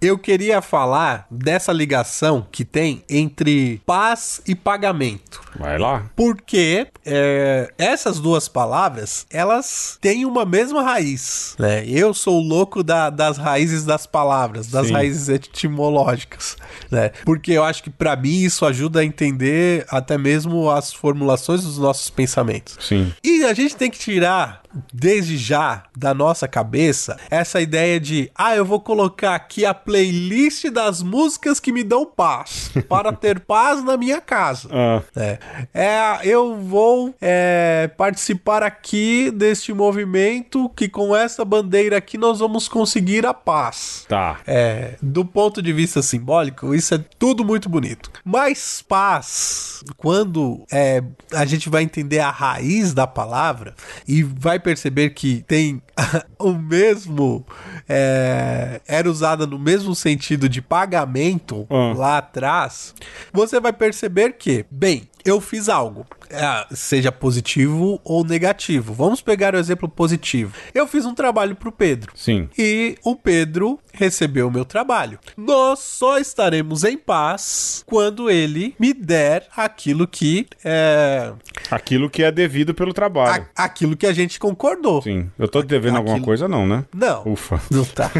[0.00, 5.40] Eu queria falar dessa ligação que tem entre paz e pagamento.
[5.56, 6.10] Vai lá.
[6.16, 11.54] Porque é, essas duas palavras, elas têm uma mesma raiz.
[11.58, 11.84] Né?
[11.86, 14.92] Eu sou o louco da, das raízes das palavras, das Sim.
[14.92, 16.56] raízes etimológicas.
[16.90, 17.10] Né?
[17.24, 21.78] Porque eu acho que para mim isso ajuda a entender até mesmo as formulações dos
[21.78, 22.76] nossos pensamentos.
[22.80, 23.12] Sim.
[23.22, 28.56] E a gente tem que tirar desde já da nossa cabeça essa ideia de, ah,
[28.56, 33.82] eu vou colocar aqui a playlist das músicas que me dão paz, para ter paz
[33.84, 34.68] na minha casa.
[34.70, 35.38] Ah, É,
[35.74, 42.68] é, eu vou é, participar aqui deste movimento que com essa bandeira aqui nós vamos
[42.68, 44.04] conseguir a paz.
[44.08, 44.40] tá.
[44.46, 48.10] É, do ponto de vista simbólico, isso é tudo muito bonito.
[48.24, 53.74] Mas paz, quando é, a gente vai entender a raiz da palavra
[54.06, 55.82] e vai perceber que tem
[56.38, 57.44] o mesmo.
[57.88, 61.92] é, era usada no mesmo sentido de pagamento Ah.
[61.96, 62.94] lá atrás,
[63.32, 68.92] você vai perceber que, bem, eu fiz algo, é, seja positivo ou negativo.
[68.92, 70.54] Vamos pegar o exemplo positivo.
[70.74, 72.12] Eu fiz um trabalho pro Pedro.
[72.14, 72.48] Sim.
[72.58, 75.18] E o Pedro recebeu o meu trabalho.
[75.36, 81.32] Nós só estaremos em paz quando ele me der aquilo que é
[81.70, 83.46] Aquilo que é devido pelo trabalho.
[83.56, 85.02] a- aquilo que a gente concordou.
[85.02, 85.30] Sim.
[85.38, 86.84] Eu tô devendo alguma Aquilo- coisa, não, né?
[86.94, 87.22] Não.
[87.26, 87.60] Ufa.
[87.70, 88.10] Não tá.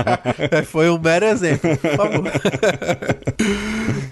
[0.66, 2.24] Foi um mero exemplo, por favor.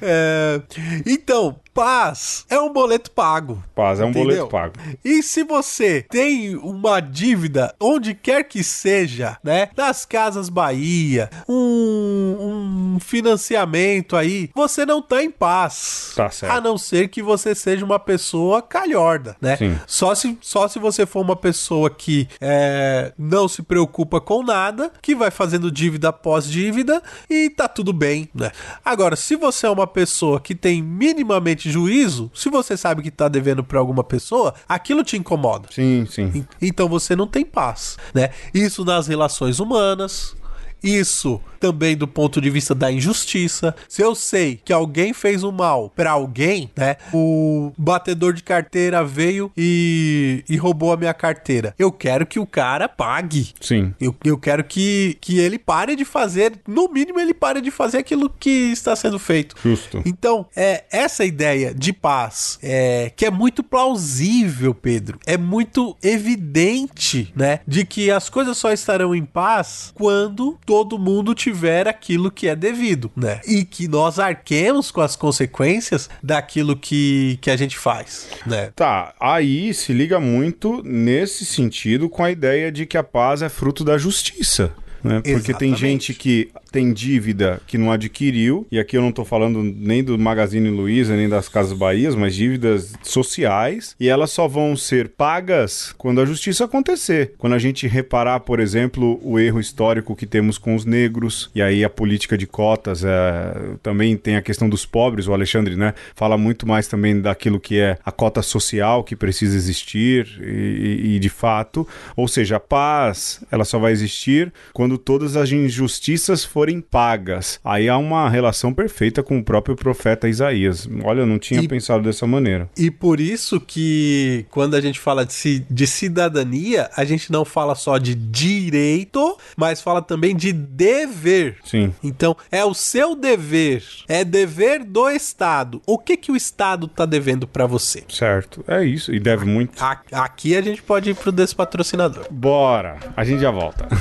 [0.03, 0.61] É,
[1.07, 3.63] então, paz é um boleto pago.
[3.75, 4.25] Paz, é um Entendeu?
[4.25, 4.75] boleto pago.
[5.05, 9.69] E se você tem uma dívida onde quer que seja, né?
[9.77, 16.13] Nas Casas Bahia, um, um financiamento aí, você não tá em paz.
[16.15, 16.53] Tá certo.
[16.53, 19.57] A não ser que você seja uma pessoa calhorda, né?
[19.57, 19.79] Sim.
[19.87, 24.91] Só se, só se você for uma pessoa que é, não se preocupa com nada,
[25.03, 28.51] que vai fazendo dívida após dívida e tá tudo bem, né?
[28.85, 33.29] Agora, se você é uma pessoa que tem minimamente juízo, se você sabe que tá
[33.29, 35.69] devendo pra alguma pessoa, aquilo te incomoda.
[35.71, 36.47] Sim, sim.
[36.61, 38.31] Então você não tem paz, né?
[38.53, 40.35] Isso nas relações humanas.
[40.83, 43.75] Isso também do ponto de vista da injustiça.
[43.89, 46.97] Se eu sei que alguém fez um mal pra alguém, né?
[47.13, 51.75] O batedor de carteira veio e, e roubou a minha carteira.
[51.79, 53.53] Eu quero que o cara pague.
[53.61, 53.95] Sim.
[54.01, 57.99] Eu, eu quero que, que ele pare de fazer, no mínimo ele pare de fazer
[57.99, 59.57] aquilo que está sendo feito.
[59.63, 60.03] Justo.
[60.05, 67.33] Então, é essa ideia de paz, é, que é muito plausível, Pedro, é muito evidente,
[67.35, 72.49] né, de que as coisas só estarão em paz quando todo mundo tiver aquilo que
[72.49, 73.41] é devido, né?
[73.47, 78.73] E que nós arquemos com as consequências daquilo que, que a gente faz, né?
[78.75, 83.49] Tá, aí se liga muito nesse sentido com a ideia de que a paz é
[83.49, 84.73] fruto da justiça.
[85.05, 85.23] Né?
[85.23, 89.63] Porque tem gente que tem dívida que não adquiriu, e aqui eu não tô falando
[89.63, 94.77] nem do Magazine Luiza, nem das Casas Bahias, mas dívidas sociais, e elas só vão
[94.77, 97.33] ser pagas quando a justiça acontecer.
[97.39, 101.63] Quando a gente reparar, por exemplo, o erro histórico que temos com os negros, e
[101.63, 105.95] aí a política de cotas, é, também tem a questão dos pobres, o Alexandre, né,
[106.15, 111.17] fala muito mais também daquilo que é a cota social que precisa existir, e, e-
[111.17, 116.45] e de fato, ou seja, a paz, ela só vai existir quando todas as injustiças
[116.45, 117.61] forem pagas.
[117.65, 120.89] Aí há uma relação perfeita com o próprio profeta Isaías.
[121.05, 122.69] Olha, eu não tinha E- pensado dessa maneira.
[122.77, 127.75] E por isso que quando a gente fala de, de cidadania, a gente não fala
[127.75, 131.57] só de direito, mas fala também de dever.
[131.65, 131.93] Sim.
[132.03, 135.81] Então, é o seu dever, é dever do Estado.
[135.87, 138.05] O que que o Estado tá devendo pra você?
[138.09, 138.65] Certo.
[138.69, 139.13] É isso.
[139.15, 139.83] E deve muito.
[139.83, 142.27] A- Aqui a gente pode ir pro despatrocinador.
[142.31, 142.97] Bora.
[143.17, 143.87] A gente já volta.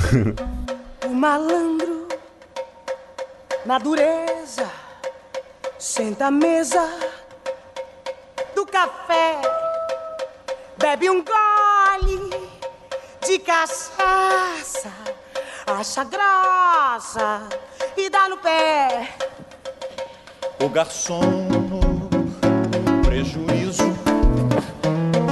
[1.08, 1.95] O malandro
[3.66, 4.70] na dureza.
[5.78, 6.88] Senta à mesa
[8.54, 9.40] do café,
[10.78, 12.30] bebe um gole
[13.26, 14.90] de cachaça,
[15.66, 17.42] acha graça
[17.96, 19.14] e dá no pé.
[20.62, 23.84] O garçom no prejuízo,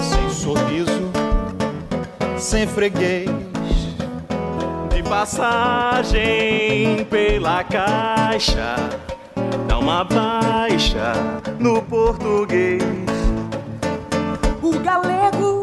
[0.02, 1.10] sem sorriso,
[2.38, 3.30] sem freguês,
[5.08, 8.76] passagem pela caixa,
[9.68, 11.12] dá uma baixa
[11.58, 12.82] no português.
[14.62, 15.62] O galego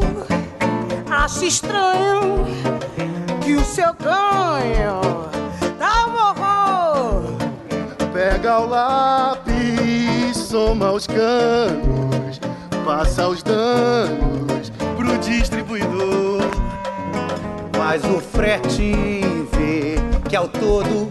[1.10, 2.44] acha estranho
[3.44, 5.00] que o seu ganho
[5.78, 6.72] dá um horror
[8.46, 12.40] ao lápis, soma os canos,
[12.84, 16.41] passa os danos pro distribuidor.
[17.84, 18.92] Mas o frete
[19.50, 19.96] vê
[20.28, 21.08] que ao todo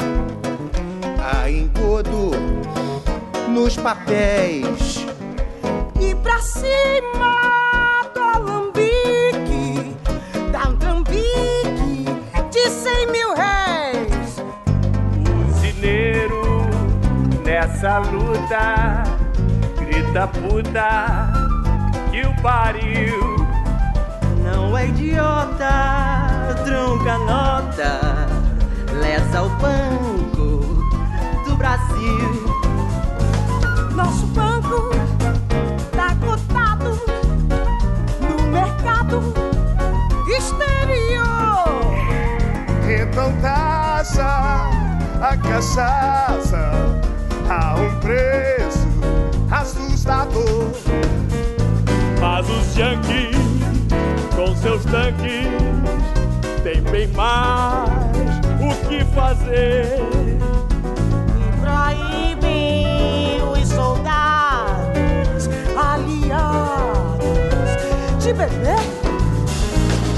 [1.19, 2.31] há engodo
[3.49, 5.05] nos papéis.
[5.99, 7.35] E pra cima
[8.15, 9.97] do alambique
[10.53, 12.05] Dá um trambique
[12.49, 14.41] de cem mil réis
[15.59, 16.69] Cineiro
[17.43, 19.03] nessa luta,
[19.77, 21.33] grita puta
[22.09, 23.45] que o pariu.
[24.41, 27.99] Não é idiota, trunca nota,
[28.99, 30.83] lesa o banco
[31.45, 32.45] do Brasil.
[33.95, 34.89] Nosso banco
[35.91, 36.99] tá cotado
[38.19, 39.21] no mercado
[40.27, 41.31] exterior
[42.87, 44.69] Então taxa
[45.21, 46.71] a cachaça
[47.49, 48.87] a um preço
[49.51, 50.71] assustador.
[52.19, 53.37] Mas os yankees,
[54.35, 55.47] com seus tanques,
[56.63, 57.89] têm bem mais
[58.59, 59.99] o que fazer.
[61.59, 67.21] Proíbem os soldados aliados
[68.23, 68.79] de beber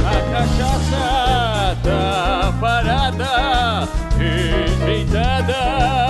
[0.05, 3.87] A cachaça tá parada,
[4.17, 6.02] enfeitada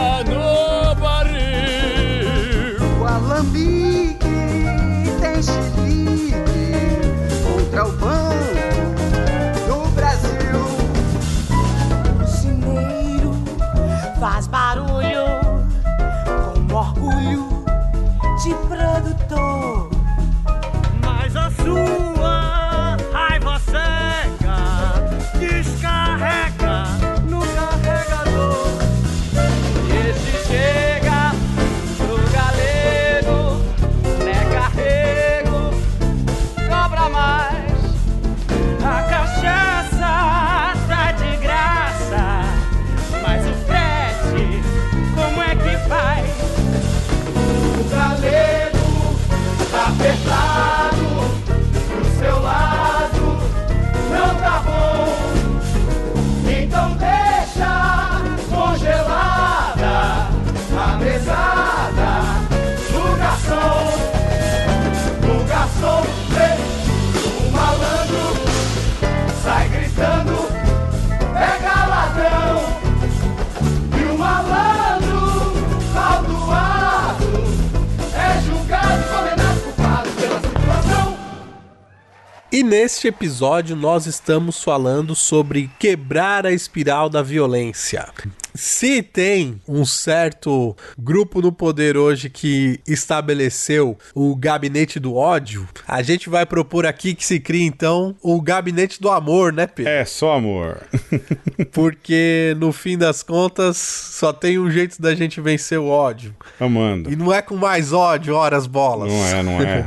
[82.53, 88.07] E neste episódio nós estamos falando sobre quebrar a espiral da violência.
[88.55, 96.01] Se tem um certo grupo no poder hoje que estabeleceu o gabinete do ódio, a
[96.01, 99.91] gente vai propor aqui que se crie então o gabinete do amor, né, Pedro?
[99.91, 100.81] É, só amor.
[101.71, 106.35] Porque no fim das contas só tem um jeito da gente vencer o ódio.
[106.59, 107.11] Amando.
[107.11, 109.11] E não é com mais ódio, horas bolas.
[109.11, 109.85] Não é, não é.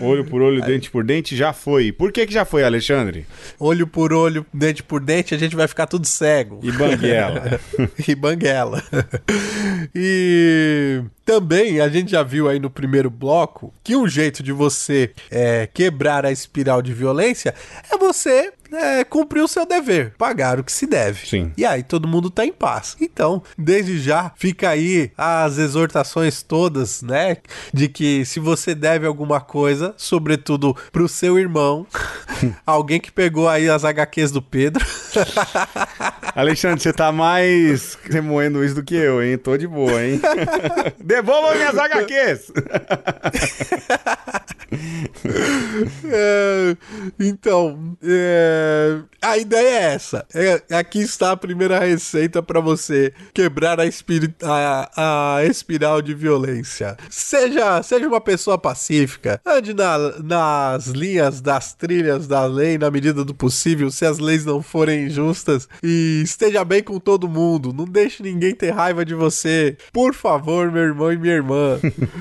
[0.00, 1.92] Olho por olho, dente por dente, já foi.
[1.92, 3.26] Por que que já foi, Alexandre?
[3.58, 6.60] Olho por olho, dente por dente, a gente vai ficar tudo cego.
[6.62, 7.60] E banguela.
[8.06, 8.82] e banguela.
[9.94, 15.12] e também a gente já viu aí no primeiro bloco que um jeito de você
[15.30, 17.54] é, quebrar a espiral de violência
[17.90, 21.26] é você é, cumprir o seu dever, pagar o que se deve.
[21.26, 21.52] Sim.
[21.56, 22.96] E aí todo mundo tá em paz.
[23.00, 27.38] Então, desde já, fica aí as exortações todas, né?
[27.72, 31.86] De que se você deve alguma coisa, sobretudo pro seu irmão,
[32.66, 34.84] alguém que pegou aí as HQs do Pedro.
[36.34, 39.38] Alexandre, você tá mais remoendo isso do que eu, hein?
[39.38, 40.20] Tô de boa, hein?
[41.02, 42.52] Devolva minhas HQs!
[46.10, 46.76] É,
[47.18, 48.55] então, é,
[49.20, 50.24] a ideia é essa.
[50.34, 53.84] É, aqui está a primeira receita para você quebrar a,
[54.44, 56.96] a- a espiral de violência.
[57.10, 63.24] Seja, seja uma pessoa pacífica, ande na- nas linhas das trilhas da lei na medida
[63.24, 67.72] do possível, se as leis não forem injustas, e esteja bem com todo mundo.
[67.72, 69.76] Não deixe ninguém ter raiva de você.
[69.92, 71.78] Por favor, meu irmão e minha irmã.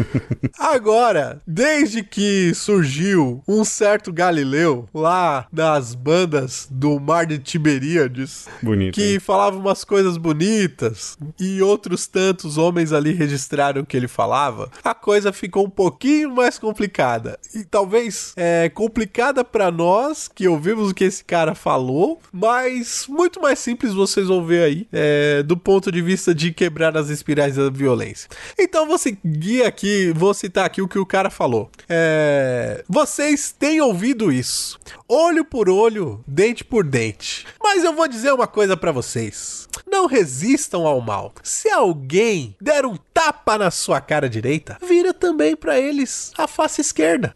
[0.58, 6.24] Agora, desde que que surgiu um certo Galileu lá nas bandas
[6.69, 8.95] do Mar de Tiberíades, Bonito.
[8.95, 9.19] que hein?
[9.19, 14.93] falava umas coisas bonitas e outros tantos homens ali registraram o que ele falava, a
[14.93, 17.39] coisa ficou um pouquinho mais complicada.
[17.53, 23.41] E talvez é complicada pra nós que ouvimos o que esse cara falou, mas muito
[23.41, 27.55] mais simples vocês vão ver aí, é, do ponto de vista de quebrar as espirais
[27.55, 28.30] da violência.
[28.57, 31.69] Então vou seguir aqui, vou citar aqui o que o cara falou.
[31.89, 37.45] É, vocês têm ouvido isso, olho por olho, dente por dente.
[37.61, 39.68] Mas eu vou dizer uma coisa pra vocês.
[39.86, 41.34] Não resistam ao mal.
[41.43, 46.82] Se alguém der um tapa na sua cara direita, vira também pra eles a face
[46.82, 47.34] esquerda.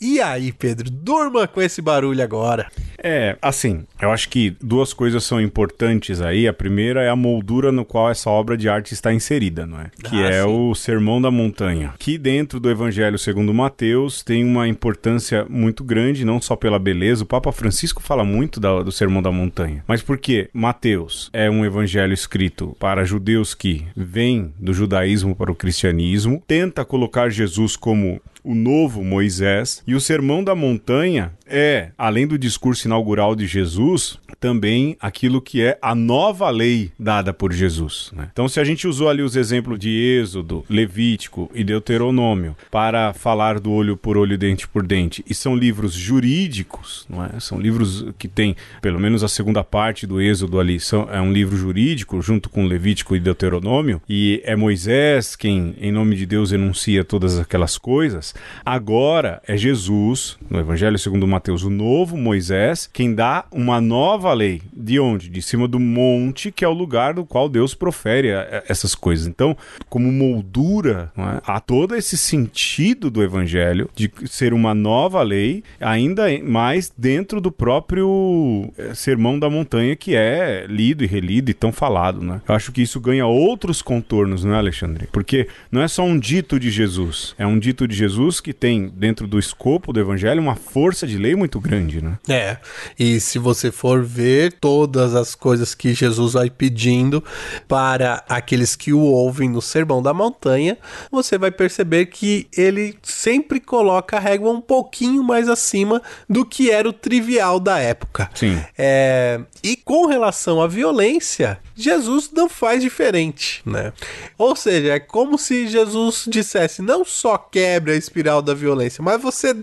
[0.00, 2.70] E aí, Pedro, durma com esse barulho agora.
[3.02, 6.46] É, assim, eu acho que duas coisas são importantes aí.
[6.46, 9.90] A primeira é a moldura no qual essa obra de arte está inserida, não é?
[10.04, 10.48] Que Ah, é sim.
[10.48, 16.24] o Sermão da Montanha, que dentro do Evangelho segundo Mateus tem uma importância muito grande,
[16.24, 17.24] não só pela beleza.
[17.24, 21.64] O Papa Francisco fala muito da- do Sermão da Montanha, mas porque Mateus é um
[21.64, 28.20] evangelho escrito para judeus que vêm do judaísmo para o cristianismo, tenta colocar Jesus como
[28.44, 29.82] o novo Moisés.
[29.86, 35.62] E o Sermão da Montanha é, além do discurso inaugural de Jesus, também aquilo que
[35.62, 38.10] é a nova lei dada por Jesus.
[38.12, 38.28] né?
[38.32, 43.60] Então, se a gente usou ali os exemplos de Êxodo, Levítico e Deuteronômio para falar
[43.60, 47.38] do olho por olho, dente por dente, e são livros jurídicos, não é?
[47.38, 51.32] São livros que têm, pelo menos a segunda parte do Êxodo ali, são, é um
[51.32, 56.50] livro jurídico junto com Levítico e Deuteronômio, e é Moisés quem, em nome de Deus,
[56.50, 58.34] enuncia todas aquelas coisas.
[58.64, 64.62] Agora é Jesus, no Evangelho segundo Mateus, o novo Moisés, quem dá uma nova lei.
[64.72, 65.28] De onde?
[65.28, 68.28] De cima do monte, que é o lugar do qual Deus profere
[68.68, 69.26] essas coisas.
[69.26, 69.56] Então,
[69.88, 71.40] como moldura, é?
[71.44, 77.50] há todo esse sentido do Evangelho de ser uma nova lei, ainda mais dentro do
[77.50, 82.20] próprio eh, Sermão da Montanha, que é lido e relido e tão falado.
[82.22, 82.40] Né?
[82.48, 85.08] Eu acho que isso ganha outros contornos, não é, Alexandre?
[85.12, 88.88] Porque não é só um dito de Jesus, é um dito de Jesus que tem,
[88.88, 92.02] dentro do escopo do Evangelho, uma força de lei muito grande.
[92.02, 92.18] Né?
[92.28, 92.56] É,
[92.98, 94.21] e se você for ver
[94.60, 97.22] todas as coisas que Jesus vai pedindo
[97.66, 100.78] para aqueles que o ouvem no Sermão da Montanha,
[101.10, 106.70] você vai perceber que ele sempre coloca a régua um pouquinho mais acima do que
[106.70, 108.30] era o trivial da época.
[108.34, 108.60] Sim.
[108.76, 113.92] É, e com relação à violência, Jesus não faz diferente, né?
[114.36, 119.20] Ou seja, é como se Jesus dissesse: não só quebre a espiral da violência, mas
[119.20, 119.56] você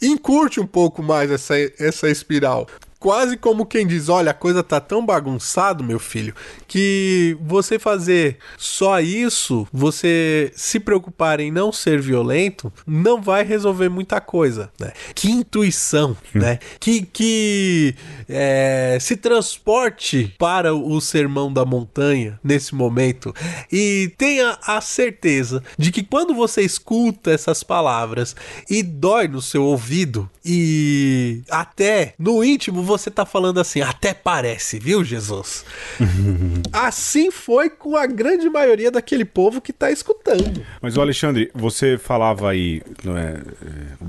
[0.00, 2.66] encurte um pouco mais essa, essa espiral.
[2.98, 6.34] Quase como quem diz: olha, a coisa tá tão bagunçado, meu filho,
[6.66, 13.88] que você fazer só isso, você se preocupar em não ser violento, não vai resolver
[13.88, 14.92] muita coisa, né?
[15.14, 16.58] Que intuição, né?
[16.80, 17.94] Que, que
[18.28, 23.32] é, se transporte para o sermão da montanha nesse momento
[23.70, 28.34] e tenha a certeza de que quando você escuta essas palavras
[28.68, 34.78] e dói no seu ouvido e até no íntimo você tá falando assim, até parece,
[34.78, 35.64] viu, Jesus?
[36.72, 40.62] assim foi com a grande maioria daquele povo que tá escutando.
[40.80, 43.40] Mas, o Alexandre, você falava aí, não é,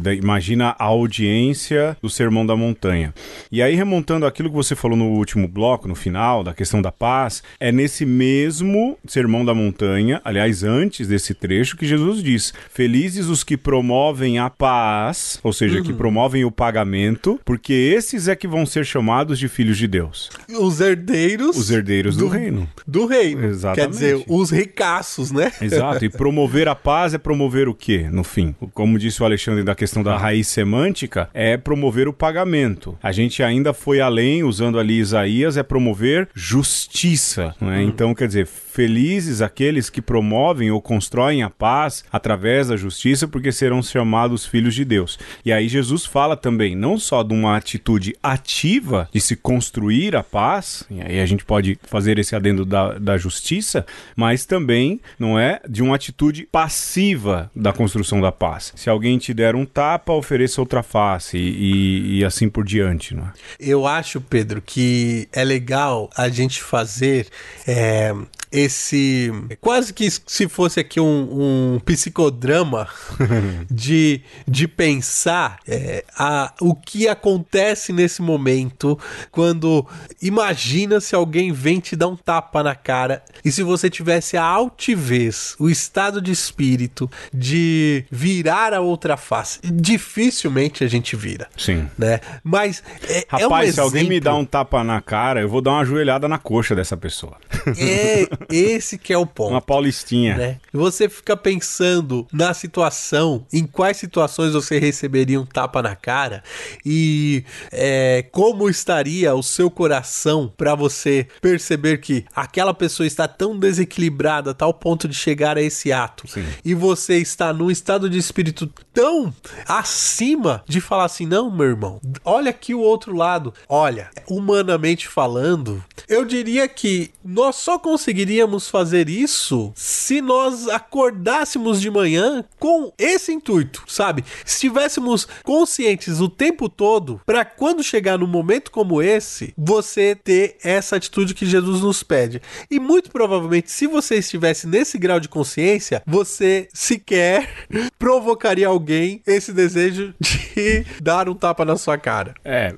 [0.06, 3.14] é, imagina a audiência do Sermão da Montanha.
[3.52, 6.92] E aí, remontando aquilo que você falou no último bloco, no final, da questão da
[6.92, 13.28] paz, é nesse mesmo Sermão da Montanha, aliás, antes desse trecho, que Jesus diz: Felizes
[13.28, 18.48] os que promovem a paz, ou seja, que promovem o pagamento, porque esses é que
[18.48, 22.70] vão ser chamados de filhos de Deus, Os herdeiros os herdeiros do, reino.
[22.88, 23.46] do reino.
[23.46, 23.82] Exatamente.
[23.82, 25.52] Quer dizer, os ricaços, né?
[25.62, 28.56] Exato, e promover a paz é promover o quê, no fim?
[28.74, 32.98] Como disse o Alexandre da questão da raiz semântica, é promover o pagamento.
[33.02, 37.82] A gente ainda foi além, usando ali Isaías, é promover justiça, não é?
[37.84, 38.48] Então, quer dizer,
[38.80, 44.74] felizes aqueles que promovem ou constroem a paz através da justiça, porque serão chamados filhos
[44.74, 45.20] de Deus.
[45.44, 50.24] E aí Jesus fala também, não só de uma atitude ativa de se construir a
[50.24, 55.38] paz, e aí a gente pode fazer esse adendo da, da justiça, mas também, não
[55.38, 58.72] é, de uma atitude passiva da construção da paz.
[58.78, 63.26] Se alguém te der um tapa, ofereça outra face, e, e assim por diante, não
[63.26, 63.34] é?
[63.60, 67.28] Eu acho, Pedro, que é legal a gente fazer
[67.68, 68.16] é,
[68.52, 69.32] esse.
[69.62, 72.88] Quase que se fosse aqui um, um psicodrama
[73.70, 78.98] de, de pensar é, a, o que acontece nesse momento
[79.32, 79.86] quando
[80.22, 84.44] imagina se alguém vem te dar um tapa na cara e se você tivesse a
[84.44, 89.60] altivez, o estado de espírito de virar a outra face.
[89.64, 91.48] Dificilmente a gente vira.
[91.58, 91.88] Sim.
[91.98, 92.20] Né?
[92.44, 95.50] Mas é, é um Rapaz, se alguém me exemplo- dá um tapa na cara, eu
[95.50, 97.38] vou dar uma joelhada na coxa dessa pessoa.
[97.78, 99.52] É esse que é o ponto.
[99.52, 100.36] Uma paulistinha.
[100.38, 100.58] né?
[100.74, 106.44] Você fica pensando na situação, em quais situações você receberia um tapa na cara
[106.86, 113.58] e é, como estaria o seu coração para você perceber que aquela pessoa está tão
[113.58, 116.26] desequilibrada a tal ponto de chegar a esse ato
[116.64, 119.34] e você está num estado de espírito tão
[119.68, 123.54] acima de falar assim: não, meu irmão, olha aqui o outro lado.
[123.68, 128.29] Olha, humanamente falando, eu diria que nós só conseguiríamos
[128.70, 134.24] fazer isso se nós acordássemos de manhã com esse intuito, sabe?
[134.46, 140.58] Se estivéssemos conscientes o tempo todo para quando chegar num momento como esse, você ter
[140.64, 142.42] essa atitude que Jesus nos pede.
[142.70, 147.68] E muito provavelmente, se você estivesse nesse grau de consciência, você sequer
[147.98, 152.34] provocaria alguém esse desejo de dar um tapa na sua cara.
[152.44, 152.74] É,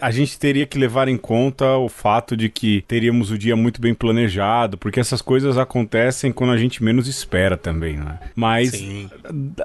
[0.00, 3.80] a gente teria que levar em conta o fato de que teríamos o dia muito
[3.80, 8.18] bem planejado, porque essas coisas acontecem quando a gente menos espera também, não é?
[8.34, 9.10] Mas Sim.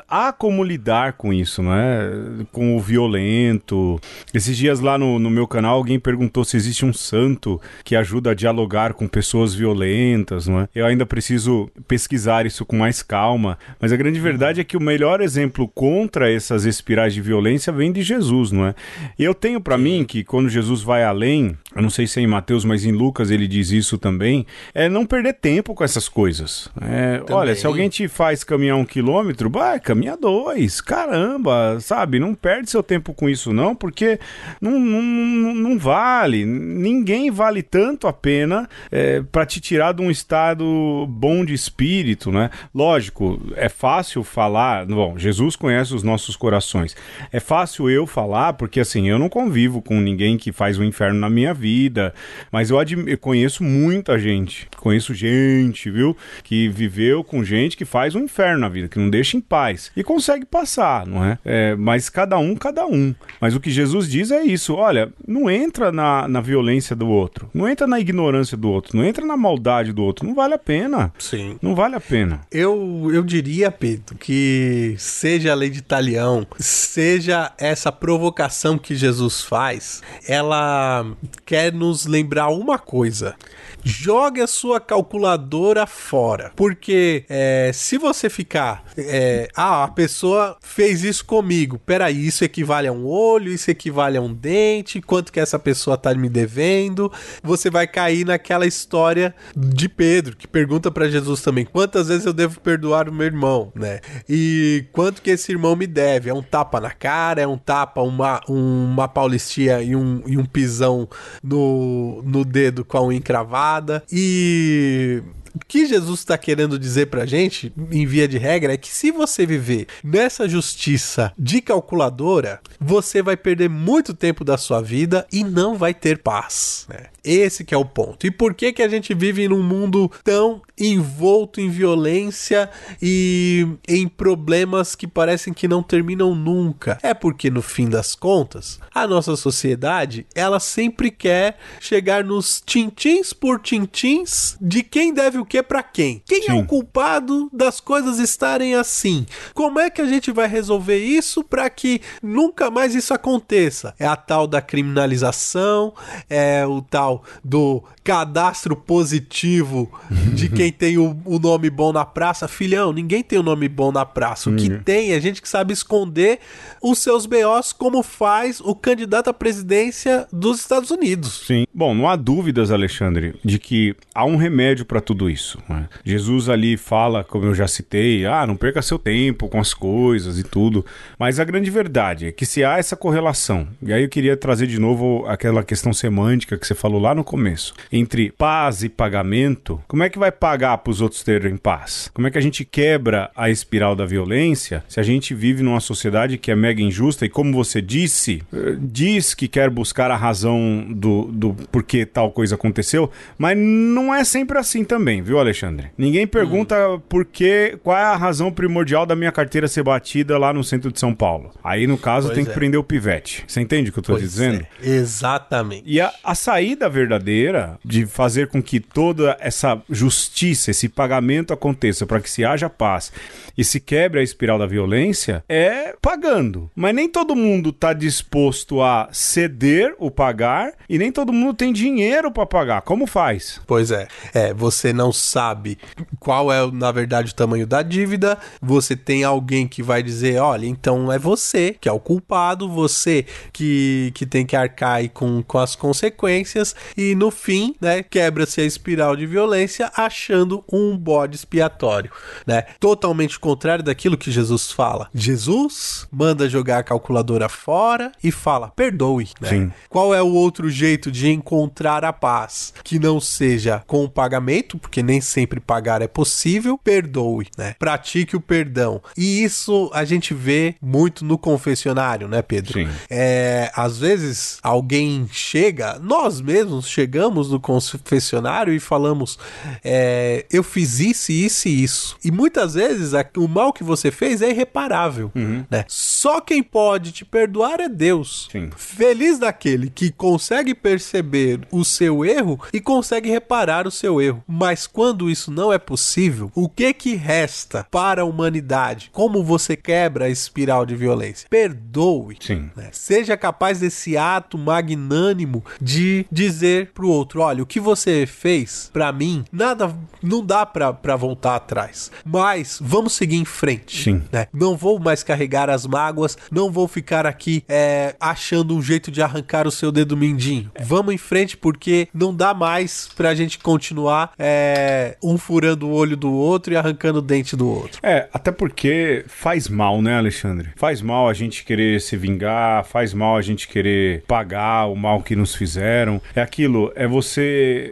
[0.08, 2.12] há como lidar com isso, não é?
[2.52, 4.00] Com o violento.
[4.34, 8.32] Esses dias lá no, no meu canal alguém perguntou se existe um santo que ajuda
[8.32, 10.70] a dialogar com pessoas violentas, não é?
[10.76, 14.82] Eu ainda preciso pesquisar isso com mais calma, mas a grande verdade é que o
[14.82, 18.76] melhor exemplo contra essas espirais de violência vem de Jesus, não é?
[19.18, 22.28] Eu tenho pra mim que quando Jesus vai além, eu não sei se é em
[22.28, 26.70] Mateus, mas em Lucas ele diz isso também, é não perder tempo com essas coisas.
[26.82, 30.82] É, olha, se alguém te faz caminhar um quilômetro, vai, caminha dois.
[30.82, 32.20] Caramba, sabe?
[32.20, 34.20] Não perde seu tempo com isso, não, porque
[34.60, 36.46] não, não, não- vale.
[36.46, 42.32] Ninguém vale tanto a pena é, para te tirar de um estado bom de espírito,
[42.32, 42.50] né?
[42.74, 44.86] Lógico, é fácil falar.
[44.86, 46.96] Bom, Jesus conhece os nossos corações.
[47.32, 51.20] É fácil eu falar, porque assim, eu não convivo com ninguém que faz o inferno
[51.20, 52.14] na minha vida,
[52.52, 52.78] mas eu,
[53.08, 54.68] eu conheço muita gente.
[54.78, 56.16] Conheço gente, viu?
[56.44, 59.92] Que viveu com gente que faz um inferno na vida, que não deixa em paz.
[59.96, 61.38] E consegue passar, não é?
[61.46, 63.14] É, mas cada um, cada um.
[63.40, 67.50] Mas o que Jesus diz é isso: olha, não entra na, na violência do outro,
[67.54, 70.26] não entra na ignorância do outro, não entra na maldade do outro.
[70.26, 71.14] Não vale a pena.
[71.20, 71.58] Sim.
[71.62, 72.42] Não vale a pena.
[72.52, 79.42] Eu, eu diria, Pedro, que seja a lei de Italião, seja essa provocação que Jesus
[79.42, 81.06] faz, ela
[81.46, 83.36] quer nos lembrar uma coisa.
[83.84, 86.52] Jogue a sua calculadora fora.
[86.56, 88.84] Porque é, se você ficar.
[88.98, 91.80] é, ah, a pessoa fez isso comigo.
[91.80, 95.98] Peraí, isso equivale a um olho, isso equivale a um dente, quanto que essa pessoa
[95.98, 97.12] tá me devendo.
[97.44, 102.34] Você vai cair naquela história de Pedro, que pergunta pra Jesus também: quantas vezes eu
[102.34, 104.00] devo perdoar o meu irmão, né?
[104.28, 106.30] E quanto que esse irmão me deve?
[106.30, 110.46] É um tapa na cara, é um tapa, uma, uma paulistia e um, e um
[110.46, 111.08] pisão
[111.44, 113.71] no, no dedo com a unha encravada.
[114.12, 118.90] E o que Jesus está querendo dizer pra gente, em via de regra, é que
[118.90, 125.28] se você viver nessa justiça de calculadora, você vai perder muito tempo da sua vida
[125.32, 126.86] e não vai ter paz.
[126.90, 127.08] né?
[127.24, 128.26] Esse que é o ponto.
[128.26, 132.70] E por que que a gente vive num mundo tão envolto em violência
[133.02, 136.98] e em problemas que parecem que não terminam nunca?
[137.04, 143.34] É porque no fim das contas, a nossa sociedade, ela sempre quer chegar nos tintins
[143.34, 146.24] por tintins de quem deve o que pra quem.
[146.26, 146.62] Quem é Sim.
[146.62, 149.26] o culpado das coisas estarem assim?
[149.54, 153.94] Como é que a gente vai resolver isso para que nunca mais isso aconteça?
[154.00, 155.94] É a tal da criminalização,
[156.30, 157.11] é o tal
[157.44, 159.92] do cadastro positivo
[160.34, 162.48] de quem tem o, o nome bom na praça.
[162.48, 164.50] Filhão, ninguém tem o nome bom na praça.
[164.50, 166.40] O que tem é gente que sabe esconder
[166.82, 171.44] os seus BOs como faz o candidato à presidência dos Estados Unidos.
[171.46, 171.66] Sim.
[171.74, 175.60] Bom, não há dúvidas, Alexandre, de que há um remédio para tudo isso.
[175.70, 175.88] né?
[176.04, 180.40] Jesus ali fala, como eu já citei, ah, não perca seu tempo com as coisas
[180.40, 180.86] e tudo.
[181.20, 184.68] Mas a grande verdade é que se há essa correlação, e aí eu queria trazer
[184.68, 187.74] de novo aquela questão semântica que você falou lá no começo.
[187.92, 192.10] Entre paz e pagamento, como é que vai pagar para os outros terem paz?
[192.14, 195.80] Como é que a gente quebra a espiral da violência se a gente vive numa
[195.80, 198.42] sociedade que é mega injusta e, como você disse,
[198.80, 204.24] diz que quer buscar a razão do, do porquê tal coisa aconteceu, mas não é
[204.24, 205.88] sempre assim também, viu, Alexandre?
[205.98, 206.76] Ninguém pergunta
[207.10, 210.92] por que, qual é a razão primordial da minha carteira ser batida lá no centro
[210.92, 211.52] de São Paulo.
[211.64, 212.54] Aí, no caso, Pois tem que é.
[212.54, 213.44] prender o pivete.
[213.48, 214.66] Você entende o que eu tô Pois dizendo?
[214.82, 215.84] é, exatamente.
[215.86, 222.06] E a, a saída verdadeira de fazer com que toda essa justiça, esse pagamento aconteça
[222.06, 223.12] para que se haja paz
[223.58, 226.70] e se quebre a espiral da violência é pagando.
[226.76, 231.74] Mas nem todo mundo tá disposto a ceder o pagar e nem todo mundo tem
[231.74, 232.82] dinheiro para pagar.
[232.82, 233.62] Como faz?
[233.66, 234.08] Pois é.
[234.34, 235.78] É, você não sabe
[236.20, 238.38] qual é, na verdade, o tamanho da dívida.
[238.62, 243.26] Você tem alguém que vai dizer: olha, então é você que é o culpado, você
[243.52, 246.76] que, que tem que arcar com, com as consequências.
[246.96, 252.12] E no fim, né, quebra-se a espiral de violência achando um bode expiatório,
[252.46, 252.64] né?
[252.80, 255.10] Totalmente contrário daquilo que Jesus fala.
[255.14, 259.72] Jesus manda jogar a calculadora fora e fala: perdoe, né?
[259.90, 262.74] Qual é o outro jeito de encontrar a paz?
[262.84, 266.78] Que não seja com o pagamento, porque nem sempre pagar é possível.
[266.78, 267.76] Perdoe, né?
[267.80, 269.02] Pratique o perdão.
[269.18, 272.74] E isso a gente vê muito no confessionário, né, Pedro?
[272.74, 272.90] Sim.
[273.10, 279.38] É, às vezes alguém chega, nós mesmos chegamos no confessionário e falamos:
[279.84, 282.18] é, eu fiz isso, isso e isso.
[282.24, 285.32] E muitas vezes a- o mal que você fez é irreparável,
[285.70, 285.86] né?
[285.88, 288.48] Só quem pode te perdoar é Deus.
[288.52, 288.70] Sim.
[288.76, 294.44] Feliz daquele que consegue perceber o seu erro e consegue reparar o seu erro.
[294.48, 299.10] Mas quando isso não é possível, o que que resta para a humanidade?
[299.14, 301.48] Como você quebra a espiral de violência?
[301.50, 302.38] Perdoe.
[302.40, 302.70] Sim.
[302.76, 302.90] né?
[302.92, 309.12] Seja capaz desse ato magnânimo de dizer pro outro, olha, o que você fez pra
[309.12, 309.94] mim, nada,
[310.24, 312.12] não dá pra pra voltar atrás.
[312.26, 314.04] Mas vamos seguir em frente.
[314.04, 314.24] Sim.
[314.32, 314.48] né?
[314.54, 319.22] Não vou mais carregar as mágoas, não vou ficar aqui é, achando um jeito de
[319.22, 320.72] arrancar o seu dedo mindinho.
[320.80, 326.16] Vamos em frente porque não dá mais pra gente continuar é, um furando o olho
[326.16, 328.00] do outro e arrancando o dente do outro.
[328.02, 330.70] É, até porque faz mal, né, Alexandre?
[330.76, 335.22] Faz mal a gente querer se vingar, faz mal a gente querer pagar o mal
[335.22, 336.22] que nos fizeram.
[336.36, 337.41] É aquilo, é você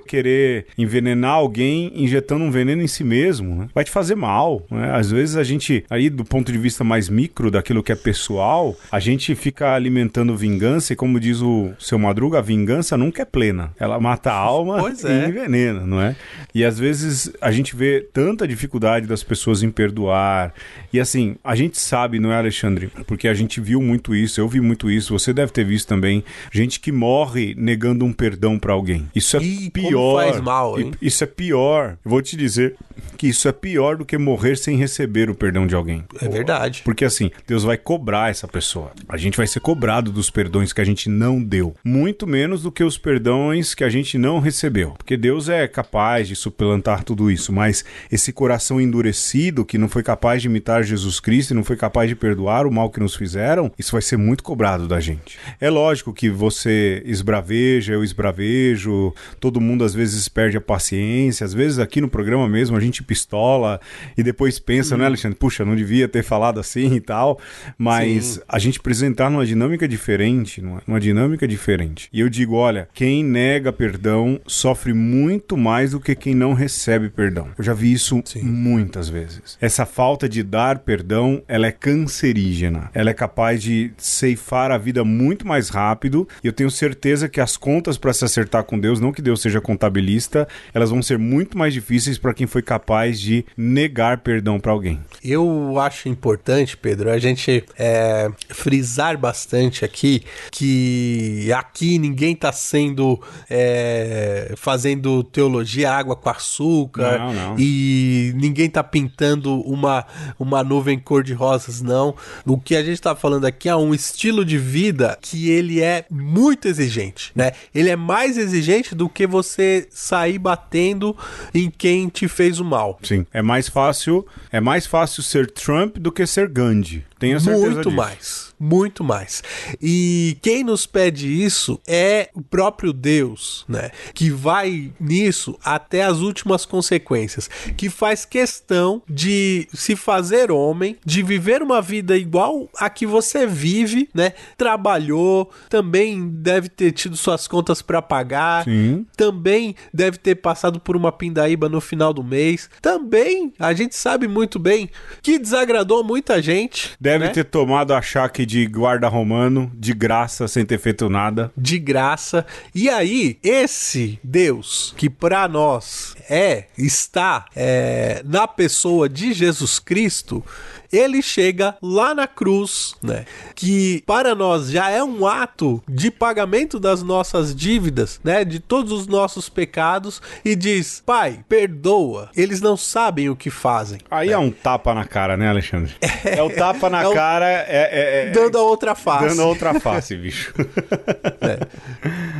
[0.08, 3.70] querer envenenar alguém injetando um veneno em si mesmo, né?
[3.74, 4.92] Vai te fazer mal, né?
[4.94, 8.76] Às vezes a gente, aí do ponto de vista mais micro, daquilo que é pessoal,
[8.92, 13.26] a gente fica alimentando vingança e como diz o seu Madruga, a vingança nunca é
[13.26, 13.72] plena.
[13.80, 15.28] Ela mata a alma Pois e é.
[15.28, 16.16] envenena, não é?
[16.54, 20.54] E às vezes a gente vê tanta dificuldade das pessoas em perdoar.
[20.92, 22.92] E assim, a gente sabe, não é, Alexandre?
[23.08, 26.24] Porque a gente viu muito isso, eu vi muito isso, você deve ter visto também.
[26.52, 29.08] Gente que morre negando um perdão pra alguém.
[29.16, 30.24] Isso é Ih, como pior.
[30.24, 30.92] faz mal, hein?
[31.02, 31.98] Isso é pior.
[32.04, 32.76] Eu vou te dizer
[33.18, 36.04] que isso é pior do que morrer sem receber o perdão de alguém.
[36.22, 36.82] É verdade.
[36.84, 38.92] Porque assim, Deus vai cobrar essa pessoa.
[39.08, 41.76] A gente vai ser cobrado dos perdões que a gente não deu.
[41.84, 44.92] Muito menos do que os perdões que a gente não recebeu.
[44.92, 47.52] Porque Deus é capaz de suplantar tudo isso.
[47.52, 51.76] Mas esse coração endurecido, que não foi capaz de imitar Jesus Cristo e não foi
[51.76, 55.38] capaz de perdoar o mal que nos fizeram, isso vai ser muito cobrado da gente.
[55.60, 61.46] É lógico que você esbraveja, eu esbravejo, todo mundo às vezes perde a paciência.
[61.46, 63.80] Às vezes aqui no programa mesmo a gente pistola
[64.18, 65.38] e depois pensa, né, Alexandre?
[65.38, 67.40] Puxa, não devia ter falado assim e tal.
[67.78, 68.42] Mas Sim.
[68.48, 72.10] a gente precisa entrar numa dinâmica diferente, numa, numa dinâmica diferente.
[72.12, 77.10] E eu digo, olha, quem nega perdão sofre muito mais do que quem não recebe
[77.10, 77.50] perdão.
[77.58, 79.58] Eu já vi isso muitas vezes.
[79.62, 82.90] Essa falta de dar perdão, ela é cancerígena.
[82.94, 86.28] Ela é capaz de ceifar a vida muito mais rápido.
[86.44, 89.42] E eu tenho certeza que as contas para se acertar com Deus, não que Deus
[89.42, 94.60] seja contabilista, elas vão ser muito mais difíceis para quem foi capaz de negar perdão
[94.60, 95.00] para alguém.
[95.24, 103.22] Eu acho importante, Pedro, a gente é, frisar bastante aqui que aqui ninguém tá sendo
[103.50, 107.56] é, fazendo teologia água com açúcar Não, não.
[107.60, 110.06] e ninguém tá pintando uma,
[110.40, 112.16] uma nuvem cor de rosas, não.
[112.46, 116.06] O que a gente tá falando aqui é um estilo de vida que ele é
[116.10, 117.52] muito exigente, né?
[117.76, 121.16] Ele é mais exigente do que você sair batendo
[121.54, 123.00] em quem te fez o mal.
[123.02, 127.06] Sim, é mais fácil, é mais fácil ser Trump do que ser Gandhi.
[127.20, 127.92] Tenho certeza Muito disso.
[127.92, 128.50] mais.
[128.60, 129.44] Muito mais.
[129.82, 133.92] E quem nos pede isso é o próprio Deus, né?
[134.14, 137.50] Que vai nisso até as últimas consequências.
[137.78, 143.46] Que faz questão de se fazer homem, de viver uma vida igual a que você
[143.46, 144.34] vive, né?
[144.58, 149.06] Trabalhou, também deve ter tido suas contas para pagar, Sim.
[149.16, 152.70] também deve ter passado por uma pindaíba no final do mês.
[152.82, 154.90] Também, a gente sabe muito bem
[155.22, 156.92] que desagradou muita gente.
[157.00, 157.30] Deve né?
[157.30, 161.52] ter tomado a chaque de guarda romano, de graça, sem ter feito nada.
[161.58, 162.46] de graça.
[162.74, 170.44] E aí, esse Deus que para nós é, está é, na pessoa de Jesus Cristo,
[170.92, 173.26] ele chega lá na cruz, né?
[173.56, 178.44] Que para nós já é um ato de pagamento das nossas dívidas, né?
[178.44, 182.30] De todos os nossos pecados e diz: Pai, perdoa.
[182.36, 184.00] Eles não sabem o que fazem.
[184.10, 185.94] Aí é, um tapa na cara, né, Alexandre?
[186.26, 189.28] É, o tapa na É o- cara, é, é- é- Dando a outra face.
[189.28, 190.54] dando a outra face, bicho.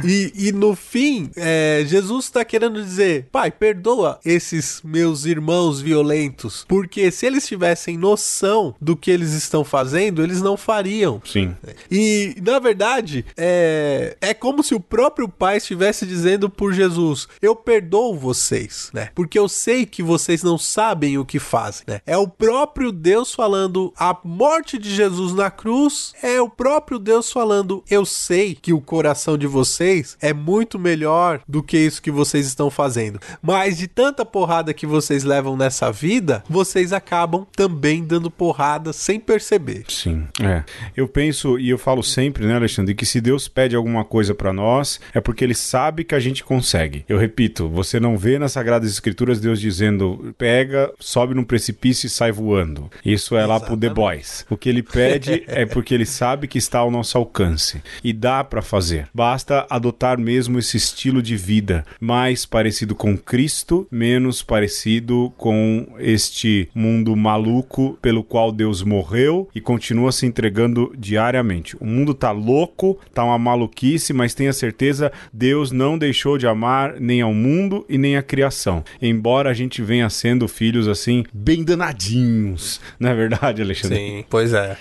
[0.04, 6.64] E, e no fim, é, Jesus está querendo dizer: Pai, perdoa esses meus irmãos violentos,
[6.68, 11.22] porque se eles tivessem noção do que eles estão fazendo, eles não fariam.
[11.26, 11.54] Sim.
[11.92, 17.56] E, na verdade, é, é como se o próprio Pai estivesse dizendo por Jesus: Eu
[17.56, 19.10] perdoo vocês, né?
[19.14, 22.00] Porque eu sei que vocês não sabem o que fazem, né?
[22.06, 24.49] É o próprio Deus falando: a morte
[24.80, 29.46] de Jesus na cruz é o próprio Deus falando: Eu sei que o coração de
[29.46, 33.20] vocês é muito melhor do que isso que vocês estão fazendo.
[33.44, 39.20] Mas de tanta porrada que vocês levam nessa vida, vocês acabam também dando porrada sem
[39.20, 39.84] perceber.
[39.88, 40.64] Sim, é.
[40.98, 44.52] Eu penso e eu falo sempre, né, Alexandre, que se Deus pede alguma coisa pra
[44.52, 47.06] nós, é porque ele sabe que a gente consegue.
[47.08, 52.10] Eu repito, você não vê nas Sagradas Escrituras Deus dizendo, pega, sobe num precipício e
[52.10, 52.90] sai voando.
[53.06, 54.39] Isso é lá pro The Boys.
[54.50, 58.44] O que ele pede é porque ele sabe que está ao nosso alcance e dá
[58.44, 59.08] pra fazer.
[59.14, 66.70] Basta adotar mesmo esse estilo de vida mais parecido com Cristo, menos parecido com este
[66.74, 71.76] mundo maluco pelo qual Deus morreu e continua se entregando diariamente.
[71.80, 77.00] O mundo tá louco, tá uma maluquice, mas tenha certeza, Deus não deixou de amar
[77.00, 78.84] nem ao mundo e nem à criação.
[79.02, 82.82] Embora a gente venha sendo filhos assim, bem danadinhos.
[83.00, 83.98] Não é verdade, Alexandre?
[83.98, 84.78] Sim, pois é.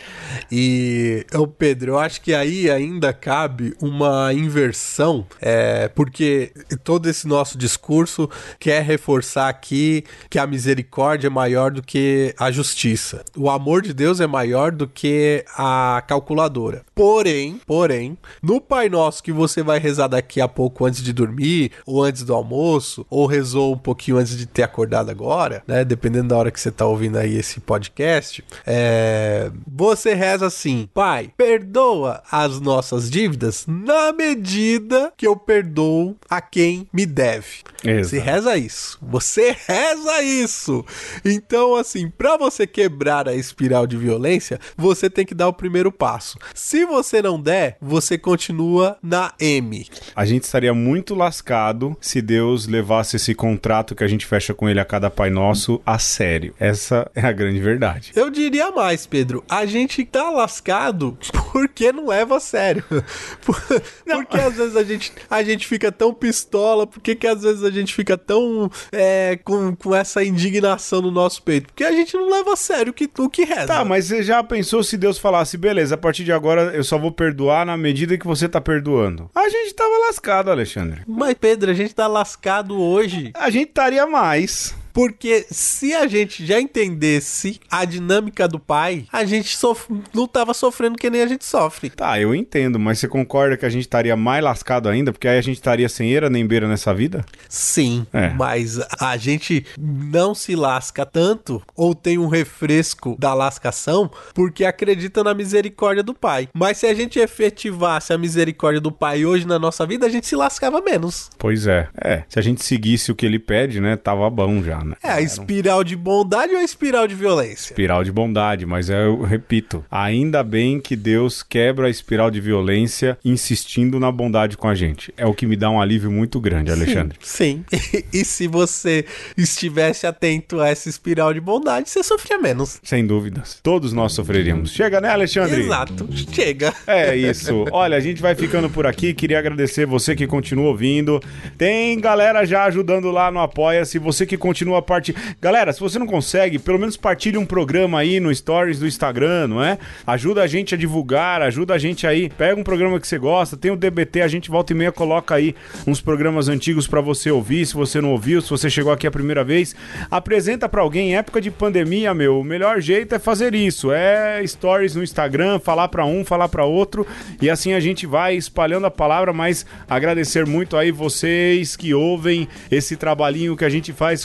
[0.51, 6.53] E, ô Pedro, eu acho que aí ainda cabe uma inversão, é, porque
[6.85, 8.29] todo esse nosso discurso
[8.59, 13.25] quer reforçar aqui que a misericórdia é maior do que a justiça.
[13.37, 16.83] O amor de Deus é maior do que a calculadora.
[16.95, 21.73] Porém, porém, no Pai Nosso que você vai rezar daqui a pouco antes de dormir,
[21.87, 25.85] ou antes do almoço, ou rezou um pouquinho antes de ter acordado agora, né?
[25.85, 31.33] Dependendo da hora que você tá ouvindo aí esse podcast, é, você reza assim: Pai,
[31.37, 37.63] perdoa as nossas dívidas na medida que eu perdoo a quem me deve.
[37.85, 38.09] Exato.
[38.09, 38.99] Você reza isso.
[39.03, 40.85] Você reza isso.
[41.25, 45.93] Então, assim, pra você quebrar a espiral de violência, você tem que dar o primeiro
[45.93, 46.39] passo.
[46.55, 49.87] Se você não der, você continua na M.
[50.15, 54.69] A gente estaria muito lascado se Deus levasse esse contrato que a gente fecha com
[54.69, 56.55] ele a cada Pai Nosso a sério.
[56.59, 58.13] Essa é a grande verdade.
[58.15, 59.18] Eu diria mais, Pedro.
[59.49, 61.17] A gente tá lascado
[61.53, 62.85] porque não leva a sério.
[63.45, 67.43] Por- Porque às vezes a gente, a gente fica tão pistola, por que que às
[67.43, 71.67] vezes a gente fica tão é, com, com essa indignação no nosso peito?
[71.69, 73.67] Porque a gente não leva a sério o que, o que reza.
[73.67, 76.99] Tá, mas você já pensou se Deus falasse, beleza, a partir de agora eu só
[76.99, 79.31] vou perdoar na medida que você tá perdoando?
[79.35, 81.03] A gente tava lascado, Alexandre.
[81.07, 83.31] Mas, Pedro, a gente tá lascado hoje.
[83.35, 84.75] A gente estaria mais.
[84.99, 90.53] Porque se a gente já entendesse a dinâmica do pai, a gente sof- não tava
[90.53, 91.89] sofrendo que nem a gente sofre.
[91.89, 95.13] Tá, eu entendo, mas você concorda que a gente estaria mais lascado ainda?
[95.13, 97.25] Porque aí a gente estaria sem eira nem beira nessa vida?
[97.49, 98.31] Sim, É.
[98.31, 105.23] mas a gente não se lasca tanto ou tem um refresco da lascação porque acredita
[105.23, 106.49] na misericórdia do pai.
[106.53, 110.27] Mas se a gente efetivasse a misericórdia do pai hoje na nossa vida, a gente
[110.27, 111.31] se lascava menos.
[111.39, 111.89] Pois é.
[112.03, 114.88] É, se a gente seguisse o que ele pede, né, tava bom já, né?
[115.03, 117.73] É a espiral de bondade ou a espiral de violência?
[117.73, 122.41] Espiral de bondade, mas é, eu repito, ainda bem que Deus quebra a espiral de
[122.41, 125.13] violência insistindo na bondade com a gente.
[125.17, 127.19] É o que me dá um alívio muito grande, Alexandre.
[127.21, 127.65] Sim.
[128.13, 129.05] E, se você
[129.37, 132.81] estivesse atento a essa espiral de bondade, você sofria menos.
[132.83, 133.59] Sem dúvidas.
[133.63, 134.71] Todos nós sofreríamos.
[134.71, 135.61] Chega, né, Alexandre?
[135.61, 136.09] Exato.
[136.33, 136.73] Chega.
[136.87, 137.65] É isso.
[137.71, 139.15] Olha, a gente vai ficando por aqui.
[139.15, 141.21] Queria agradecer você que continua ouvindo.
[141.57, 143.99] Tem galera já ajudando lá no Apoia-se.
[143.99, 145.15] Você que continua continua parte.
[145.41, 149.49] Galera, se você não consegue, pelo menos partilhe um programa aí no Stories do Instagram,
[149.49, 149.79] não é?
[150.07, 152.29] Ajuda a gente a divulgar, ajuda a gente aí.
[152.31, 155.35] Pega um programa que você gosta, tem o DBT, a gente volta e meia coloca
[155.35, 155.55] aí
[155.87, 159.11] uns programas antigos para você ouvir, se você não ouviu, se você chegou aqui a
[159.11, 159.75] primeira vez,
[160.11, 162.41] apresenta para alguém em época de pandemia, meu.
[162.41, 166.65] O melhor jeito é fazer isso, é stories no Instagram, falar para um, falar para
[166.65, 167.07] outro
[167.41, 172.49] e assim a gente vai espalhando a palavra, mas agradecer muito aí vocês que ouvem
[172.71, 174.25] esse trabalhinho que a gente faz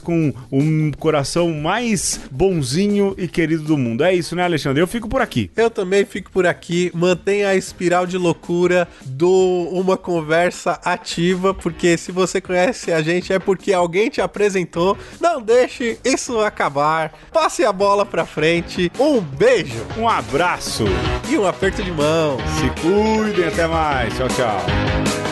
[0.50, 4.04] com um coração mais bonzinho e querido do mundo.
[4.04, 4.82] É isso, né, Alexandre?
[4.82, 5.50] Eu fico por aqui.
[5.56, 6.92] Eu também fico por aqui.
[6.94, 13.32] Mantenha a espiral de loucura do uma conversa ativa, porque se você conhece a gente
[13.34, 14.98] é porque alguém te apresentou.
[15.20, 17.14] Não deixe isso acabar.
[17.32, 18.92] Passe a bola pra frente.
[19.00, 20.86] Um beijo Um abraço.
[21.30, 22.38] e um aperto de mão.
[22.60, 24.14] Se cuidem, até mais.
[24.16, 25.23] Tchau, tchau.